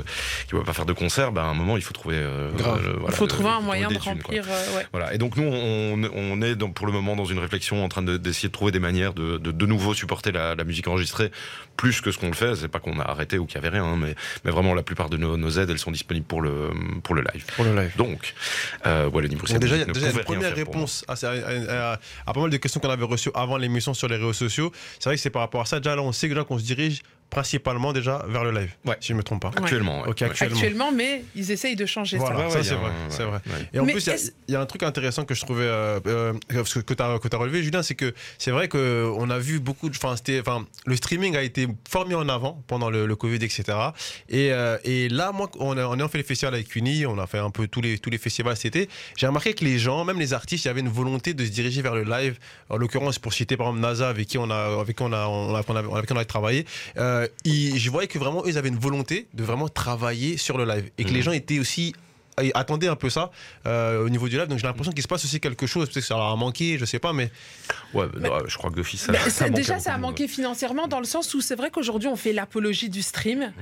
[0.46, 2.18] ils pouvaient pas faire de concert, bah, à un moment, il faut trouver.
[2.18, 4.44] euh, le- Il faut le- trouver un moyen de remplir.
[4.48, 4.86] euh, ouais.
[4.92, 5.14] Voilà.
[5.14, 8.18] Et donc nous, on, on est pour le moment dans une réflexion en train de-
[8.18, 11.32] d'essayer de trouver des manières de de, de nouveau supporter la, la musique enregistrée
[11.78, 12.56] plus que ce qu'on le fait.
[12.56, 14.16] C'est pas qu'on a arrêté ou qu'il y avait rien, hein, mais,
[14.46, 16.70] mais vraiment la plupart de nos, nos aides, elles sont disponibles pour le
[17.04, 17.46] pour le live.
[17.56, 17.92] Pour le live.
[17.98, 18.34] Donc,
[18.86, 21.94] euh, voilà, Libre Donc déjà, il y a ne déjà une première réponse à, à-
[21.94, 24.72] à- à pas mal de questions qu'on avait reçues avant l'émission sur les réseaux sociaux.
[25.00, 25.80] C'est vrai que c'est par rapport à ça.
[25.80, 28.72] Déjà, là, on sait déjà qu'on se dirige principalement déjà vers le live.
[28.86, 28.96] Ouais.
[29.00, 29.52] Si je ne me trompe pas.
[29.56, 30.02] Actuellement.
[30.04, 30.10] ouais.
[30.10, 30.56] Actuellement.
[30.56, 32.38] Actuellement, mais ils essayent de changer Voilà.
[32.38, 32.44] ça.
[32.46, 33.40] Ouais, ça, ouais, c'est vrai, un- c'est vrai.
[33.48, 33.68] ouais.
[33.74, 36.00] Et en Mais plus, il y a- y, un truc intéressant que je trouvais, euh,
[36.06, 39.60] euh, parce que, que tu as, relevé, Julien, c'est que c'est vrai qu'on a vu
[39.60, 39.96] beaucoup de.
[39.96, 43.36] Enfin, c'était- enfin, le streaming a été fort mis en avant pendant le, le Covid,
[43.44, 43.64] etc.
[44.30, 47.18] Et, euh, et là, moi, on a, on a fait les festivals avec Uni, on
[47.18, 48.90] a fait un peu tous les, tous les festivals cet été.
[49.18, 51.50] J'ai remarqué que les gens, même les artistes, il y avait une volonté de se
[51.50, 52.38] diriger vers le live.
[52.70, 55.26] En l'occurrence, pour citer par exemple NASA, avec qui on a, avec qui on a,
[55.28, 56.66] on a, on a- avec qui on a travaillé,
[56.98, 60.58] euh, ils- je voyais que vraiment, eux, ils avaient une volonté de vraiment travailler sur
[60.58, 60.90] le live.
[60.98, 61.16] Et que Mhm.
[61.16, 61.94] les gens étaient aussi
[62.42, 63.30] et attendaient un peu ça
[63.68, 64.48] euh, au niveau du live.
[64.48, 65.86] Donc j'ai l'impression qu'il se passe aussi quelque chose.
[65.88, 67.30] Peut-être que ça leur a manqué, je sais pas, mais
[67.94, 71.06] Ouais, bah, je crois que d'office, ça, ça déjà, ça a manqué financièrement dans le
[71.06, 73.54] sens où c'est vrai qu'aujourd'hui, on fait l'apologie du stream,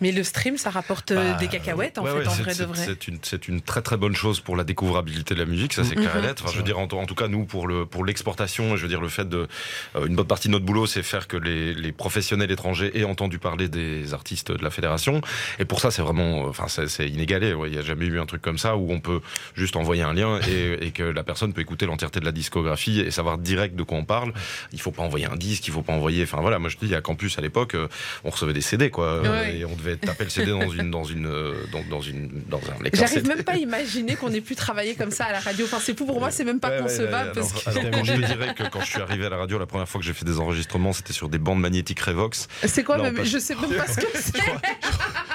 [0.00, 2.42] mais le stream, ça rapporte euh, Bah, des cacahuètes, en ouais, fait, ouais, en c'est-
[2.42, 2.84] vrai de vrai.
[2.84, 5.84] C'est une, c'est une très très bonne chose pour la découvrabilité de la musique, ça
[5.84, 6.40] c'est clair et net.
[6.42, 8.88] Enfin, je veux dire, en, en tout cas, nous, pour le pour l'exportation, je veux
[8.88, 9.48] dire, le fait de.
[9.96, 13.04] euh, une bonne partie de notre boulot, c'est faire que les, les professionnels étrangers aient
[13.04, 15.20] entendu parler des artistes de la fédération.
[15.58, 16.44] Et pour ça, c'est vraiment.
[16.44, 17.54] euh, Enfin, c'est c'est inégalé.
[17.54, 17.68] ouais.
[17.68, 19.20] Il n'y a jamais eu un truc comme ça où on peut
[19.54, 23.00] juste envoyer un lien et, et que la personne peut écouter l'entièreté de la discographie
[23.00, 24.32] et savoir direct de quoi on parle.
[24.72, 26.22] Il faut pas envoyer un disque, il faut pas envoyer.
[26.22, 27.76] Enfin voilà, moi je te dis, à Campus à l'époque,
[28.24, 29.20] on recevait des CD, quoi.
[29.22, 29.58] Ouais.
[29.58, 32.58] Et on devait taper le CD dans une dans une euh, dans, dans une dans
[32.58, 35.40] un lecteur J'arrive même pas à imaginer qu'on ait pu travailler comme ça à la
[35.40, 35.64] radio.
[35.66, 37.28] Enfin, c'est pour, pour moi, c'est même pas Ouais, ouais, concevable.
[37.28, 39.36] ouais, parce alors, que- alors, je te dirais que quand je suis arrivé à la
[39.36, 42.48] radio, la première fois que j'ai fait des enregistrements, c'était sur des bandes magnétiques Revox.
[42.66, 44.32] C'est quoi Non, même parce- Je sais même pas ce que c'est.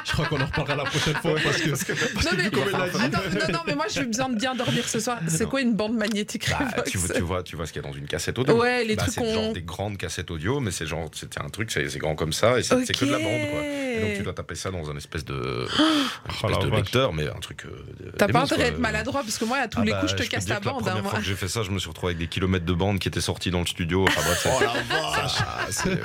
[0.06, 1.92] je crois qu'on en reparlera la prochaine fois parce que.
[1.94, 5.20] Non mais, attends, non, non, mais moi j'ai besoin de bien dormir ce soir.
[5.28, 7.82] C'est quoi une bande magnétique Bah, Revox tu, vois- tu vois, tu vois ce qu'il
[7.82, 8.60] y a dans une cassette audio.
[8.62, 11.50] Ouais, les Bah, trucs c'est genre des grandes cassettes audio, mais c'est genre c'était un
[11.50, 13.62] truc, c'est grand comme ça et c'est c'est que de la bande quoi.
[13.64, 15.34] Et donc tu dois taper ça dans un espèce de,
[15.80, 16.80] un espèce Oh de vache.
[16.80, 17.66] lecteur, mais un truc.
[17.66, 20.00] euh, T'as pas intérêt à être maladroit parce que moi à tous Ah les bah,
[20.02, 20.64] coups je te casse que bande.
[20.66, 21.12] La hein, première moi.
[21.12, 23.08] fois que j'ai fait ça, je me suis retrouvé avec des kilomètres de bande qui
[23.08, 24.04] étaient sortis dans le studio.
[24.08, 24.70] Enfin bref, c'est- Oh
[25.18, 25.98] Ah, c'est euh,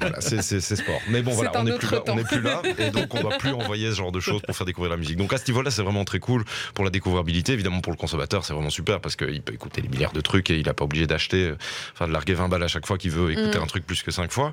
[0.00, 0.20] voilà,
[0.60, 1.00] sport.
[1.08, 2.12] Mais bon, voilà, un on n'est plus, là- temps.
[2.12, 4.56] on n'est plus là, et donc on va plus envoyer ce genre de choses pour
[4.56, 5.16] faire découvrir la musique.
[5.16, 6.44] Donc à ce niveau-là, c'est vraiment très cool
[6.74, 7.52] pour la découvrabilité.
[7.52, 10.50] Évidemment, pour le consommateur, c'est vraiment super parce qu'il peut écouter les milliards de trucs
[10.50, 11.56] et il n'a pas obligé d'acheter, euh,
[11.94, 13.62] enfin de larguer 20 balles à chaque fois qu'il veut écouter Mm.
[13.62, 14.52] un truc plus que 5 fois.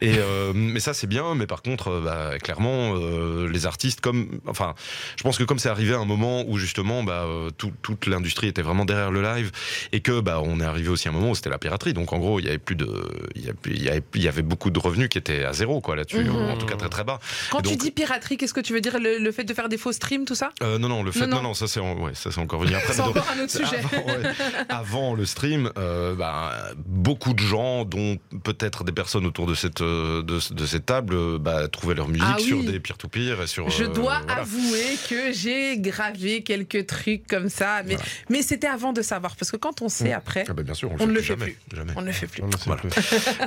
[0.00, 1.34] Et euh, mais ça, c'est bien.
[1.34, 4.74] Mais par contre, euh, bah, clairement, euh, les artistes, comme, enfin,
[5.16, 8.06] je pense que comme c'est arrivé à un moment où justement, bah, euh, tout- toute
[8.06, 9.50] l'industrie était vraiment derrière le live
[9.92, 11.92] et que bah, on est arrivé aussi à un moment où c'était la piraterie.
[11.94, 12.88] Donc en gros, il y avait plus de,
[13.34, 15.52] il y avait- il y avait, il y avait beaucoup de revenus qui étaient à
[15.52, 16.50] zéro quoi là-dessus, Mhm.
[16.50, 17.18] en tout cas très très bas.
[17.50, 18.98] Quand tu dis piraterie, qu'est-ce que tu veux dire?
[19.00, 20.50] Le, le fait de faire des faux streams, tout ça?
[20.62, 22.74] Euh, non non, le fait, Non, non ça c'est, en- ouais, ça c'est encore venu
[22.74, 22.92] après.
[22.94, 23.78] C'est encore un autre sujet.
[23.78, 24.22] Avant, ouais.
[24.68, 26.52] Avant le stream, euh, bah,
[26.86, 31.68] beaucoup de gens, dont peut-être des personnes autour de cette, de, de cette table, bah,
[31.68, 32.44] trouvaient leur musique Ah oui.
[32.44, 33.68] sur des peer-to-peer et sur.
[33.70, 34.42] Je euh, dois voilà.
[34.42, 38.10] avouer que j'ai gravé quelques trucs comme ça, mais, Voilà.
[38.28, 40.14] mais c'était avant de savoir, parce que quand on sait Mm.
[40.14, 41.76] après, Ah bah, bien sûr, on, On le ne fait le plus fait jamais.
[41.76, 41.92] jamais.
[41.96, 42.42] on ne le fait plus.
[42.42, 42.82] Ne Voilà.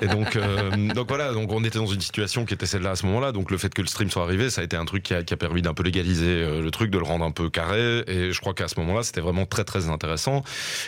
[0.02, 2.96] Et donc, euh, donc voilà, donc on était dans une situation qui était celle-là à
[2.96, 3.32] ce moment-là.
[3.32, 5.24] Donc le fait que le stream soit arrivé, ça a été un truc qui a,
[5.24, 8.04] qui a permis d'un peu légaliser euh, le truc, de le rendre un peu carré.
[8.08, 10.44] Et je crois qu'à ce moment-là, c'était vraiment très très intéressant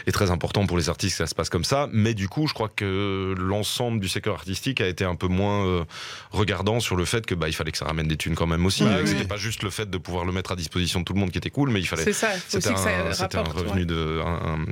[0.07, 1.89] et très important pour les artistes que ça se passe comme ça.
[1.91, 5.85] Mais du coup, je crois que l'ensemble du secteur artistique a été un peu moins
[6.31, 8.65] regardant sur le fait que bah il fallait que ça ramène des thunes quand même
[8.65, 8.83] aussi.
[8.83, 8.89] Oui.
[9.05, 11.31] C'était pas juste le fait de pouvoir le mettre à disposition de tout le monde
[11.31, 13.59] qui était cool, mais il fallait C'est ça, c'était un, ça c'était un rapporte.
[13.67, 13.85] revenu ouais.
[13.85, 14.65] de un, un-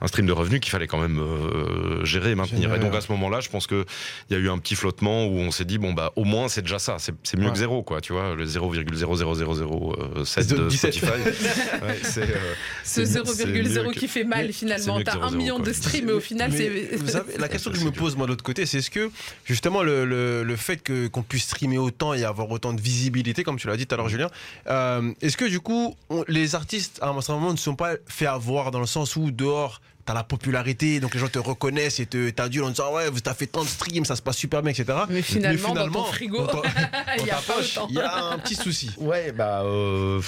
[0.00, 2.74] un stream de revenus qu'il fallait quand même euh, gérer et maintenir.
[2.74, 3.84] Et donc à ce moment-là, je pense que
[4.30, 6.48] il y a eu un petit flottement où on s'est dit bon bah au moins
[6.48, 7.52] c'est déjà ça, c'est c'est mieux Ouais.
[7.52, 10.94] que zéro quoi, tu vois, le 0,00007 de 17.
[10.94, 11.06] Spotify.
[11.82, 11.94] Ouais, euh,
[12.84, 15.00] Ce c'est- c'est mieux 0,0 que- qui fait mal finalement.
[15.02, 16.90] T'as un 0,0, million de streams, mais au final, c'est.
[17.38, 19.10] La question que je me pose, moi, de l'autre côté, c'est est-ce que,
[19.44, 23.42] justement, le, le, le fait que, qu'on puisse streamer autant et avoir autant de visibilité,
[23.44, 24.30] comme tu l'as dit tout à l'heure, Julien,
[24.68, 27.94] euh, est-ce que, du coup, on- les artistes, à un certain moment, ne sont pas
[28.06, 31.98] fait avoir dans le sens où, dehors, T'as la popularité, donc les gens te reconnaissent
[31.98, 34.36] et te t'adulent en disant ouais, vous t'as fait tant de streams, ça se passe
[34.36, 34.96] super bien, etc.
[35.08, 36.46] Mais finalement, dans ton frigo,
[37.24, 37.54] il a pas
[37.88, 38.92] il y a un petit souci.
[38.98, 39.62] Ouais, bah.
[39.64, 40.20] euh,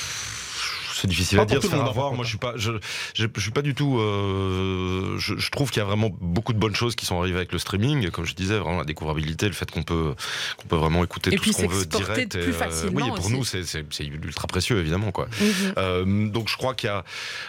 [1.01, 2.13] c'est difficile Pas à dire, se faire avoir.
[2.13, 2.73] Moi, je suis pas, je,
[3.15, 3.99] je, je suis pas du tout.
[3.99, 7.37] euh, je, je trouve qu'il y a vraiment beaucoup de bonnes choses qui sont arrivées
[7.39, 8.11] avec le streaming.
[8.11, 10.15] Comme je disais, vraiment la découvrabilité, le fait qu'on peut,
[10.57, 12.33] qu'on peut vraiment écouter Et tout ce qu'on veut direct.
[12.33, 13.33] plus et, euh, facilement oui, et pour aussi.
[13.33, 15.27] nous, c'est, c'est, c'est ultra précieux, évidemment, quoi.
[15.41, 15.73] Mhm.
[15.79, 17.05] Euh, donc je crois qu'il y a,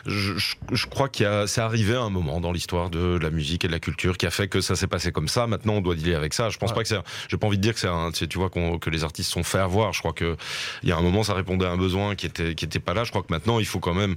[0.05, 3.65] je, crois qu'il y a, c'est arrivé à un moment dans l'histoire de la musique
[3.65, 5.47] et de la culture qui a fait que ça s'est passé comme ça.
[5.47, 6.49] Maintenant, on doit dealer avec ça.
[6.49, 6.75] Je pense Ouais.
[6.75, 8.89] pas que c'est, j'ai pas envie de dire que c'est un, tu vois, qu'on- que
[8.89, 9.93] les artistes sont fait avoir.
[9.93, 10.35] Je crois que
[10.83, 12.93] il y a un moment, ça répondait à un besoin qui était, qui était pas
[12.93, 13.03] là.
[13.03, 14.15] Je crois que maintenant, il faut quand même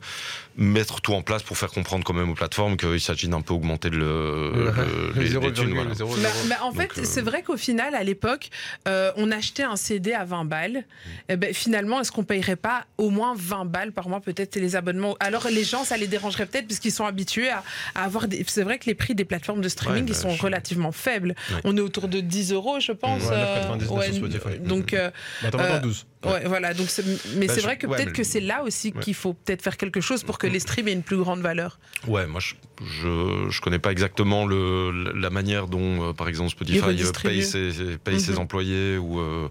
[0.56, 3.54] mettre tout en place pour faire comprendre quand même aux plateformes qu'il s'agit d'un peu
[3.54, 5.92] augmenter le, le- les, les thunes, voilà.
[5.92, 6.20] 0,0.
[6.22, 8.50] Bah, bah, en fait, Donc, euh, c'est vrai qu'au final, à l'époque,
[8.88, 10.84] euh, on achetait un CD à 20 balles.
[11.28, 14.76] Eh ben, finalement, est-ce qu'on payerait pas au moins 20 balles par mois, peut-être, les
[14.76, 15.16] abonnements?
[15.20, 17.62] Alors, les gens, ça les dérangerait peut-être, puisqu'ils sont habitués à,
[17.94, 18.44] à avoir des.
[18.46, 20.92] C'est vrai que les prix des plateformes de streaming, Ouais, ils bah, sont je- relativement
[20.92, 21.34] faibles.
[21.50, 21.60] Ouais.
[21.64, 23.22] On est autour de 10 euros, je pense.
[23.22, 24.58] Ouais, euh, 9,99 sur Spotify.
[24.60, 26.06] donc, euh, Bah, Attends, maintenant Euh, 12.
[26.24, 26.74] Ouais, voilà.
[26.74, 26.88] Donc,
[27.36, 29.62] mais Bah, c'est vrai que ouais, peut-être mais- que c'est là aussi qu'il faut peut-être
[29.62, 31.78] faire quelque chose pour que les streams aient une plus grande valeur.
[32.06, 32.54] Ouais, moi je,
[32.84, 37.42] je je connais pas exactement le la manière dont euh, par exemple Spotify euh, paye
[37.44, 37.70] ses
[38.02, 38.38] paye ses Mhm.
[38.38, 39.48] employés ou euh,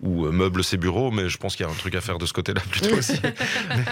[0.00, 2.26] ou meuble ses bureaux, mais je pense qu'il y a un truc à faire de
[2.26, 3.18] ce côté-là plutôt aussi.
[3.70, 3.84] mais,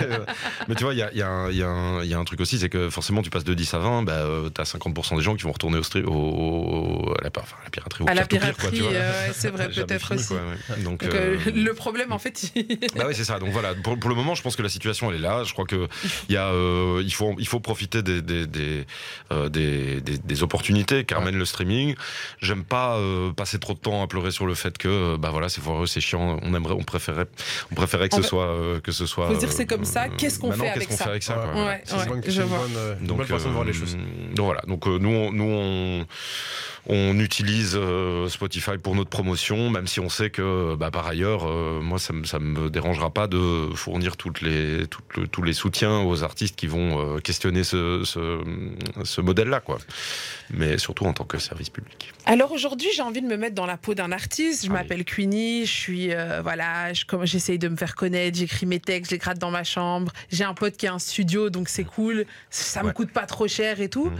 [0.68, 2.58] mais tu vois, il y a, y, a y, a y a un truc aussi,
[2.58, 5.34] c'est que forcément tu passes de 10 à 20, bah, euh, t'as 50% des gens
[5.34, 8.04] qui vont retourner au, stream, au, à, la, enfin, à la piraterie.
[8.04, 10.28] au À la piraterie, tu euh, c'est vrai, peut-être aussi.
[10.28, 10.82] quoi, ouais.
[10.84, 12.52] Donc, Donc, euh, le problème, en fait,
[12.96, 13.40] bah oui, c'est ça.
[13.40, 15.42] Donc voilà, pour, pour le moment, je pense que la situation elle est là.
[15.44, 15.88] Je crois que
[16.28, 18.75] il faut, il faut profiter des des des,
[19.32, 21.94] euh, des, des- des opportunités qu'amène le streaming.
[22.40, 25.30] J'aime pas euh, passer trop de temps à pleurer sur le fait que, euh, bah
[25.30, 26.38] voilà, c'est foireux, c'est chiant.
[26.42, 27.26] On aimerait, on préférait,
[27.72, 29.28] on préférait que ce fait, soit, euh, que ce soit.
[29.28, 31.64] faut dire c'est comme ça, qu'est-ce qu'on maintenant, fait avec ça fait avec ça Ouais.
[31.64, 31.82] Ouais.
[31.84, 33.96] C'est une bonne- façon de voir les choses.
[34.34, 34.60] donc voilà.
[34.66, 36.06] Donc euh, nous, on, nous on,
[36.88, 41.42] on utilise euh, Spotify pour notre promotion, même si on sait que, bah, par ailleurs,
[41.48, 45.42] euh, moi, ça me, ça me dérangera pas de fournir toutes les, toutes le- tous
[45.42, 48.40] les soutiens aux artistes qui vont euh, questionner ce, ce,
[49.04, 49.78] ce modèle-là, quoi.
[50.50, 52.12] Mais surtout en tant que service public.
[52.24, 54.64] Alors aujourd'hui, j'ai envie de me mettre dans la peau d'un artiste.
[54.66, 58.78] Je m'appelle Queenie, je suis euh, voilà, je, j'essaye de me faire connaître, j'écris mes
[58.80, 60.12] textes, je les gratte dans ma chambre.
[60.30, 62.26] J'ai un pote qui a un studio, donc c'est cool.
[62.50, 62.92] Ça me Ouais.
[62.94, 64.06] coûte pas trop cher et tout.
[64.10, 64.16] Mhm.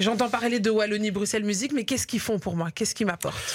[0.00, 2.70] J'entends parler de Wallonie Bruxelles Musique, mais qu'est-ce qu'ils font pour moi?
[2.74, 3.54] Qu'est-ce qu'ils m'apportent?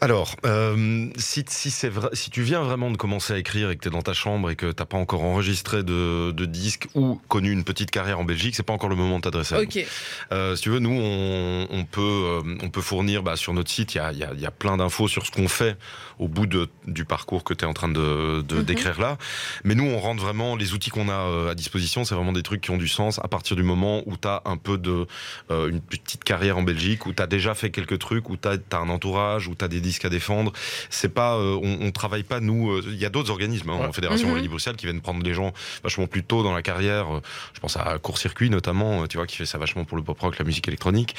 [0.00, 3.74] Alors, euh, si, si, c'est vrai, si tu viens vraiment de commencer à écrire et
[3.76, 6.86] que tu es dans ta chambre et que t'as pas encore enregistré de, de disque
[6.94, 9.58] ou connu une petite carrière en Belgique, c'est pas encore le moment de t'adresser à
[9.58, 9.64] nous.
[9.64, 9.84] Ok.
[10.30, 13.72] Euh, si tu veux, nous, on, on peut, euh, on peut fournir bah, sur notre
[13.72, 15.48] site, il y a, il y a- il y a plein d'infos sur ce qu'on
[15.48, 15.76] fait
[16.18, 18.62] au bout de, du parcours que tu es en train de, de Mhm.
[18.64, 19.18] décrire là.
[19.64, 22.42] Mais nous, on rentre vraiment, les outils qu'on a euh, à disposition, c'est vraiment des
[22.42, 25.06] trucs qui ont du sens à partir du moment où tu as un peu de,
[25.50, 28.48] euh, une petite carrière en Belgique, où tu as déjà fait quelques trucs, où tu
[28.48, 30.52] as, un entourage, où tu as des disques à défendre.
[30.90, 33.78] C'est pas, euh, on, on travaille pas, nous, euh, il y a d'autres organismes, hein,
[33.80, 33.86] Ouais.
[33.86, 34.32] en Fédération Mhm.
[34.34, 35.52] Wallonie-Bruxelles, qui viennent prendre les gens
[35.82, 37.06] vachement plus tôt dans la carrière.
[37.54, 40.18] Je pense à Court Circuit notamment, tu vois, qui fait ça vachement pour le pop
[40.18, 41.14] rock, la musique électronique,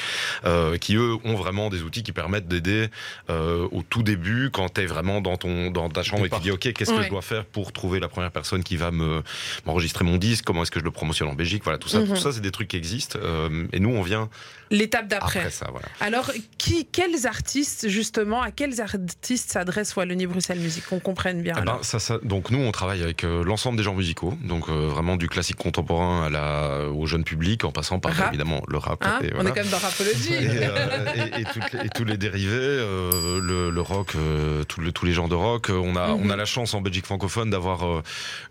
[0.82, 2.88] qui eux ont vraiment des outils qui permettent d'aider
[3.30, 6.42] au tout début quand tu es vraiment dans ton dans ta chambre et que tu
[6.42, 7.04] dis ok qu'est-ce que Ouais.
[7.06, 9.22] je dois faire pour trouver la première personne qui va me
[9.66, 12.10] m'enregistrer mon disque, comment est-ce que je le promotionne en Belgique, voilà tout ça, Mhm.
[12.10, 14.30] tout ça c'est des trucs qui existent euh, et nous on vient
[14.72, 15.40] L'étape d'après.
[15.40, 15.88] après ça voilà.
[16.00, 21.56] Alors, qui, quels artistes, justement, à quels artistes s'adresse Wallonie Bruxelles Musique Qu'on comprenne bien.
[21.56, 21.78] Alors.
[21.78, 24.88] ben, ça, ça- donc nous on travaille avec euh, l'ensemble des genres musicaux, donc euh,
[24.88, 28.28] vraiment du classique contemporain à la, au jeune public en passant par Rap.
[28.30, 29.04] évidemment le rap.
[29.04, 30.34] Hein et On est quand même dans Rapology.
[30.34, 34.64] et, euh, et- et toutes les- et tous les dérivés, euh, le, le rock, euh,
[34.66, 35.70] tout le- tous les genres de rock.
[35.70, 36.22] On a, Mhm.
[36.26, 38.04] on a la chance en Belgique francophone d'avoir euh,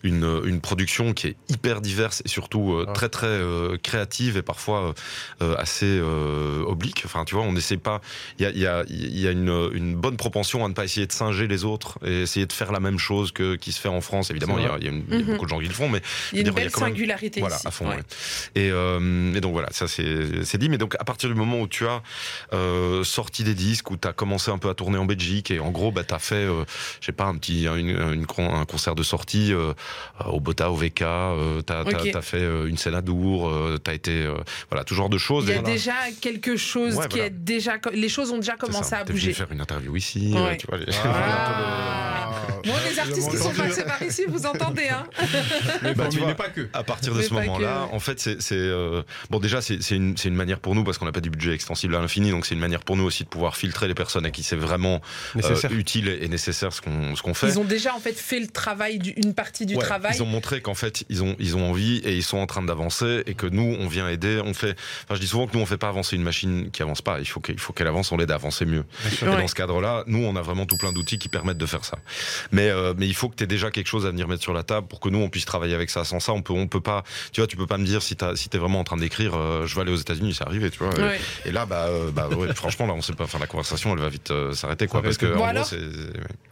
[0.02, 2.92] une, une production qui est hyper diverse et surtout euh, Ah.
[2.92, 4.94] très très euh, créative et parfois
[5.42, 7.03] euh, assez euh, oblique.
[7.05, 8.01] Enfin, tu vois, on n'essaie pas.
[8.38, 10.75] Il y a, il y a, il y a une, une bonne propension à ne
[10.75, 13.73] pas essayer de singer les autres et essayer de faire la même chose que qui
[13.73, 14.31] se fait en France.
[14.31, 15.23] Évidemment, il y a, y Mhm.
[15.33, 16.01] beaucoup de gens qui le font, mais
[16.33, 17.66] Il y a une dire, a belle même- singularité voilà, ici.
[17.66, 17.88] à fond.
[17.88, 17.97] Ouais.
[17.97, 18.03] ouais.
[18.55, 20.68] Et, euh, et donc voilà, ça c'est dit.
[20.68, 22.03] Mais donc à partir du moment où tu as
[22.53, 25.61] euh, sorti des disques, où tu as commencé un peu à tourner en Belgique, et
[25.61, 28.64] en gros, bah, tu as fait, je sais pas, un petit une, une con- un
[28.64, 29.53] concert de sortie
[30.27, 30.94] au Bota, au VK,
[31.66, 33.53] tu as, fait une scène à Dour,
[33.85, 34.27] tu as été.
[34.71, 35.44] voilà, tout genre de choses.
[35.47, 35.62] Il y a Et
[36.20, 37.26] quelque chose Ouais, qui voilà.
[37.26, 37.74] est déjà.
[37.92, 38.98] Les choses ont déjà commencé ça.
[38.98, 39.32] à T'es venu bouger.
[39.34, 40.40] faire une interview ici, Ouais.
[40.52, 40.78] euh, tu vois.
[40.78, 42.30] les- Ah.
[42.64, 45.05] Bon, les artistes qui sont passés par ici, vous entendez, hein
[45.83, 46.68] Mais, Bah, tu mais vois, pas que.
[46.73, 47.94] À partir de Mais ce moment-là, que.
[47.94, 50.85] en fait, c'est c'est, euh, bon déjà c'est c'est une, c'est une manière pour nous
[50.85, 53.05] parce qu'on n'a pas du budget extensible à l'infini, donc c'est une manière pour nous
[53.05, 55.01] aussi de pouvoir filtrer les personnes à qui c'est vraiment
[55.37, 57.49] euh, utile et nécessaire ce qu'on ce qu'on fait.
[57.49, 60.12] Ils ont déjà en fait fait le travail, du- une partie du Ouais, travail.
[60.16, 62.62] Ils ont montré qu'en fait ils ont ils ont envie et ils sont en train
[62.62, 64.40] d'avancer et que nous on vient aider.
[64.44, 64.77] On fait.
[65.05, 67.18] Enfin, je dis souvent que nous on fait pas avancer une machine qui avance pas.
[67.21, 68.11] Il faut qu'il faut qu'elle avance.
[68.12, 68.85] On l'aide à avancer mieux.
[69.23, 69.37] Et Ouais.
[69.37, 71.99] dans ce cadre-là, nous, on a vraiment tout plein d'outils qui permettent de faire ça.
[72.52, 74.52] Mais, euh, mais il faut que tu aies déjà quelque chose à venir mettre sur
[74.54, 76.04] la table pour que nous, on puisse travailler avec ça.
[76.04, 77.04] Sans ça, on peut, on peut pas.
[77.32, 79.34] Tu vois, tu peux pas me dire si tu si es vraiment en train d'écrire,
[79.34, 80.92] euh, je vais aller aux États-Unis, c'est arrivé, tu vois.
[80.96, 81.20] Et- Ouais.
[81.46, 83.24] Et, là, bah, euh, bah ouais, franchement, là, on sait pas.
[83.24, 85.02] Enfin, la conversation, elle va vite euh, s'arrêter, quoi.
[85.02, 85.64] Parce que, en gros.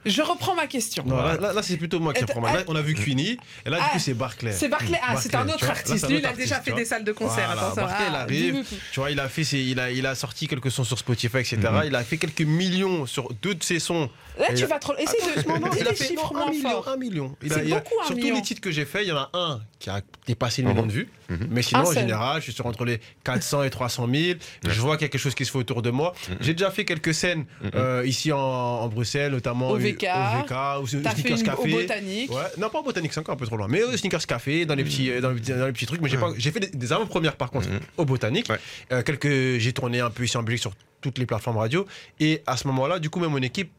[0.04, 1.04] Je reprends ma question.
[1.06, 2.40] Non, là, là- là, c'est plutôt moi qui reprends.
[2.40, 4.52] Là, on a vu Queenie, et là, du Ah, coup, c'est Barclay.
[4.52, 4.98] C'est Barclay.
[5.02, 6.08] Ah, c'est un autre artiste.
[6.08, 7.54] Lui, il a déjà fait des salles de concert.
[7.76, 8.64] Barclay, il Ah, arrive.
[8.92, 11.58] Tu vois, il a fait, il a, il a sorti quelques sons sur Spotify, etc.
[11.86, 14.08] Il a fait quelques millions sur deux de ses sons.
[14.38, 14.94] Là, Et tu vas trop.
[14.96, 15.40] Essaye de.
[15.70, 17.36] Dis il a fait un million, un million.
[17.42, 18.28] Il a- il a- beaucoup, un sur million.
[18.30, 20.68] tous les titres que j'ai fait, il y en a un qui a dépassé le
[20.68, 21.08] million de vues.
[21.50, 21.94] Mais sinon, Un en seul.
[21.98, 24.38] général, je suis sur entre les 400 et 300 000.
[24.66, 26.12] Je vois qu'il y a quelque chose qui se fait autour de moi.
[26.40, 30.04] J'ai déjà fait quelques scènes euh, ici en, en Bruxelles, notamment Au VK.
[30.04, 31.72] au VK, ou Sneakers une Café.
[31.72, 32.30] au Botanique.
[32.32, 32.42] Ouais.
[32.58, 33.66] Non, pas au Botanique, c'est encore un peu trop loin.
[33.68, 36.00] Mais au Sneakers Café, dans les petits, euh, dans les, petits- dans les petits trucs.
[36.00, 38.48] Mais j'ai pas- j'ai fait des, des avant-premières par contre au Botanique.
[38.50, 38.58] Ouais.
[38.92, 41.86] Euh, quelques, j'ai tourné un peu ici en Belgique sur toutes les plateformes radio.
[42.20, 43.70] Et à ce moment-là, du coup, même mon équipe,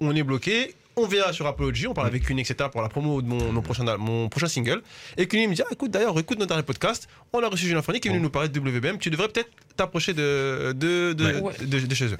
[0.00, 0.74] on est bloqué.
[0.96, 2.68] On vient sur Apology, on parle avec Cuny, etc.
[2.70, 4.82] pour la promo de mon, mon prochain, mon prochain single.
[5.16, 7.08] Et Cuny me dit ah, écoute, d'ailleurs, écoute notre dernier podcast.
[7.32, 8.98] On a reçu Julien Fournier qui est venu nous parler de WBM.
[8.98, 11.52] Tu devrais peut-être t'approcher de, de, de, Ouais.
[11.64, 12.18] de- de chez eux.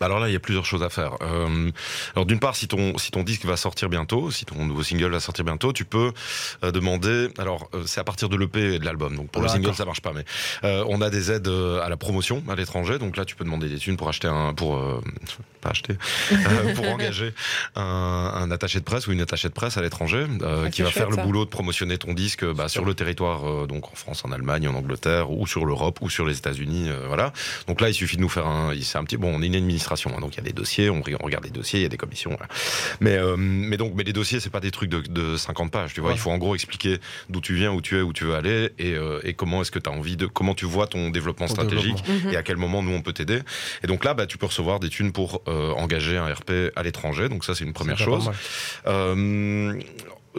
[0.00, 1.16] Bah alors là, il y a plusieurs choses à faire.
[1.22, 1.70] Euh,
[2.14, 5.10] alors d'une part, si ton si ton disque va sortir bientôt, si ton nouveau single
[5.10, 6.12] va sortir bientôt, tu peux
[6.62, 7.28] euh, demander.
[7.38, 9.16] Alors euh, c'est à partir de l'EP et de l'album.
[9.16, 9.62] Donc pour le D'accord.
[9.62, 10.12] single, ça marche pas.
[10.12, 10.24] Mais
[10.62, 12.98] on a des aides à la promotion à l'étranger.
[12.98, 14.78] Donc là, tu peux demander des thunes pour acheter un pour
[15.60, 15.96] pas acheter
[16.74, 17.34] pour engager
[17.74, 20.90] un, un attaché de presse ou une attachée de presse à l'étranger Ah, qui va
[20.90, 24.32] faire le boulot de promotionner ton disque bah, sur le territoire, donc en France, en
[24.32, 27.32] Allemagne, en Angleterre, ou sur l'Europe, ou sur les États-Unis, voilà.
[27.66, 29.54] Donc là, il suffit de nous faire un, c'est un petit, bon, on est une
[30.16, 31.96] hein, donc il y a des dossiers, on, regarde les dossiers, il y a des
[31.96, 32.48] commissions, voilà.
[33.00, 35.94] Mais, euh, mais donc, mais les dossiers, c'est pas des trucs de, de 50 pages,
[35.94, 36.10] tu vois.
[36.10, 36.16] Ouais.
[36.16, 38.70] Il faut en gros expliquer d'où tu viens, où tu es, où tu veux aller,
[38.78, 41.48] et, euh, et comment est-ce que tu as envie de, comment tu vois ton développement
[41.48, 42.32] stratégique, développement.
[42.32, 43.40] et à quel moment nous on peut t'aider.
[43.82, 46.82] Et donc là, bah, tu peux recevoir des thunes pour euh, engager un RP à
[46.82, 47.28] l'étranger.
[47.28, 48.30] Donc ça, c'est une première chose.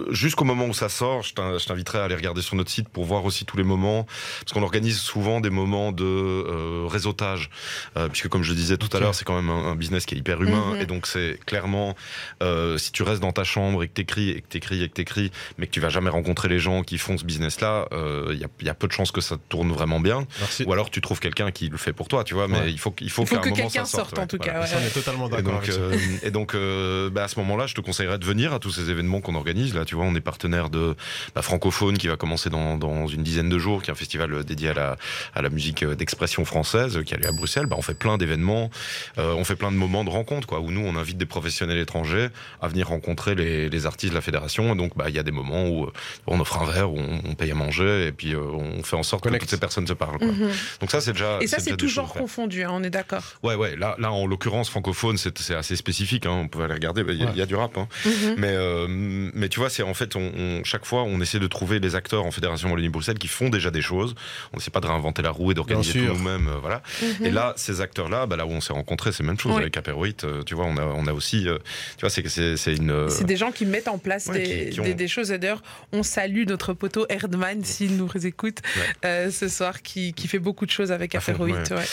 [0.09, 2.89] Jusqu'au moment où ça sort, je t'in- je t'inviterai à aller regarder sur notre site
[2.89, 4.05] pour voir aussi tous les moments,
[4.41, 7.49] parce qu'on organise souvent des moments de euh, réseautage,
[7.97, 10.05] euh, puisque comme je le disais tout à l'heure, c'est quand même un, un business
[10.05, 10.81] qui est hyper humain, Mhm.
[10.81, 11.95] et donc c'est clairement,
[12.43, 14.93] euh, si tu restes dans ta chambre et que t'écris et que t'écris et que
[14.93, 18.39] t'écris, mais que tu vas jamais rencontrer les gens qui font ce business-là, euh, il
[18.39, 20.63] y, a, il y a peu de chances que ça tourne vraiment bien, Merci.
[20.63, 22.71] ou alors tu trouves quelqu'un qui le fait pour toi, tu vois, mais Ouais.
[22.71, 24.17] il faut, qu'il- il faut Il faut que moment quelqu'un sorte.
[24.17, 24.59] en tout Voilà.
[24.61, 24.65] cas.
[24.67, 26.27] Ça, on est totalement Et d'accord donc, avec ça.
[26.27, 28.89] et donc euh, bah, à ce moment-là, je te conseillerais de venir à tous ces
[28.89, 29.73] événements qu'on organise.
[29.73, 30.95] Là, tu vois, on est partenaire de
[31.33, 34.31] bah, Francophone qui va commencer dans, dans une dizaine de jours, qui est un festival
[34.33, 34.97] euh, dédié à la,
[35.33, 37.65] à la musique euh, d'expression française euh, qui a lieu à Bruxelles.
[37.65, 38.69] Bah, on fait plein d'événements,
[39.17, 41.79] euh, on fait plein de moments de rencontres, quoi, où nous, on invite des professionnels
[41.79, 42.27] étrangers
[42.61, 44.73] à venir rencontrer les, les artistes de la fédération.
[44.73, 45.87] Et donc, bah, il y a des moments où
[46.27, 48.95] on offre un verre, où on, on paye à manger, et puis euh, on fait
[48.95, 49.39] en sorte Connect.
[49.41, 50.19] que toutes ces personnes se parlent.
[50.19, 50.27] Quoi.
[50.27, 50.51] Mhm.
[50.81, 51.39] Donc ça, c'est déjà.
[51.41, 53.23] Et ça, c'est toujours confondu, hein, on est d'accord.
[53.41, 53.75] Ouais, ouais.
[53.75, 56.27] Là, là, en l'occurrence, francophone, c'est assez spécifique.
[56.27, 57.03] Hein, on peut aller regarder.
[57.03, 57.31] bah, Il y, a- Ouais.
[57.35, 57.75] il y a du rap.
[57.77, 57.87] Hein.
[58.05, 58.35] Mhm.
[58.37, 61.47] Mais, euh, mais tu vois, c'est en fait, on, on- chaque fois, on essaie de
[61.47, 64.13] trouver des acteurs en Fédération Wallonie-Bruxelles qui font déjà des choses.
[64.53, 66.49] On n'essaie pas de réinventer la roue et d'organiser tout nous-mêmes.
[66.49, 66.81] euh, voilà.
[67.01, 67.25] Mhm.
[67.25, 69.61] Et là, ces acteurs-là, bah, là où on s'est rencontrés, c'est la même chose Ouais.
[69.61, 70.23] avec Apéroït.
[70.25, 71.57] euh, tu vois, on a, on a aussi, euh,
[71.97, 72.91] tu vois, c'est une.
[72.91, 75.07] euh, C'est des gens qui mettent en place ouais, des, qui- qui ont- des- des
[75.07, 75.31] choses.
[75.31, 75.61] Et d'ailleurs,
[75.93, 78.81] on salue notre poteau Erdman, s'il nous écoute, Ouais.
[79.05, 81.19] euh, ce soir, qui, qui fait beaucoup de choses avec ouais.
[81.29, 81.85] ouais.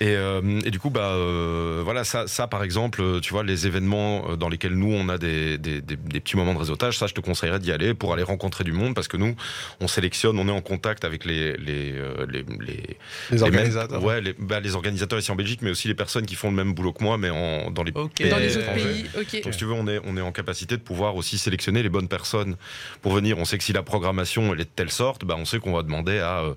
[0.00, 3.66] Et, euh, et du coup, bah, euh, voilà, ça, ça, par exemple, tu vois, les
[3.66, 7.06] événements dans lesquels nous, on a des, des, des- des petits moments de réseautage, ça,
[7.06, 9.34] je te conseillerais d'y aller pour aller rencontrer du monde, parce que nous,
[9.80, 12.96] on sélectionne, on est en contact avec les, les, euh, les, les,
[13.30, 14.04] Les mêmes- organisateurs.
[14.04, 16.56] ouais, les, bah, les organisateurs ici en Belgique, mais aussi les personnes qui font le
[16.56, 18.14] même boulot que moi, mais en, dans les Ok.
[18.16, 19.04] pays Dans les autres étrangers.
[19.24, 19.40] pays.
[19.42, 21.88] Donc, si tu veux, on est, on est en capacité de pouvoir aussi sélectionner les
[21.88, 22.56] bonnes personnes
[23.00, 23.38] pour venir.
[23.38, 25.72] On sait que si la programmation elle est de telle sorte, bah, on sait qu'on
[25.72, 26.54] va demander à euh,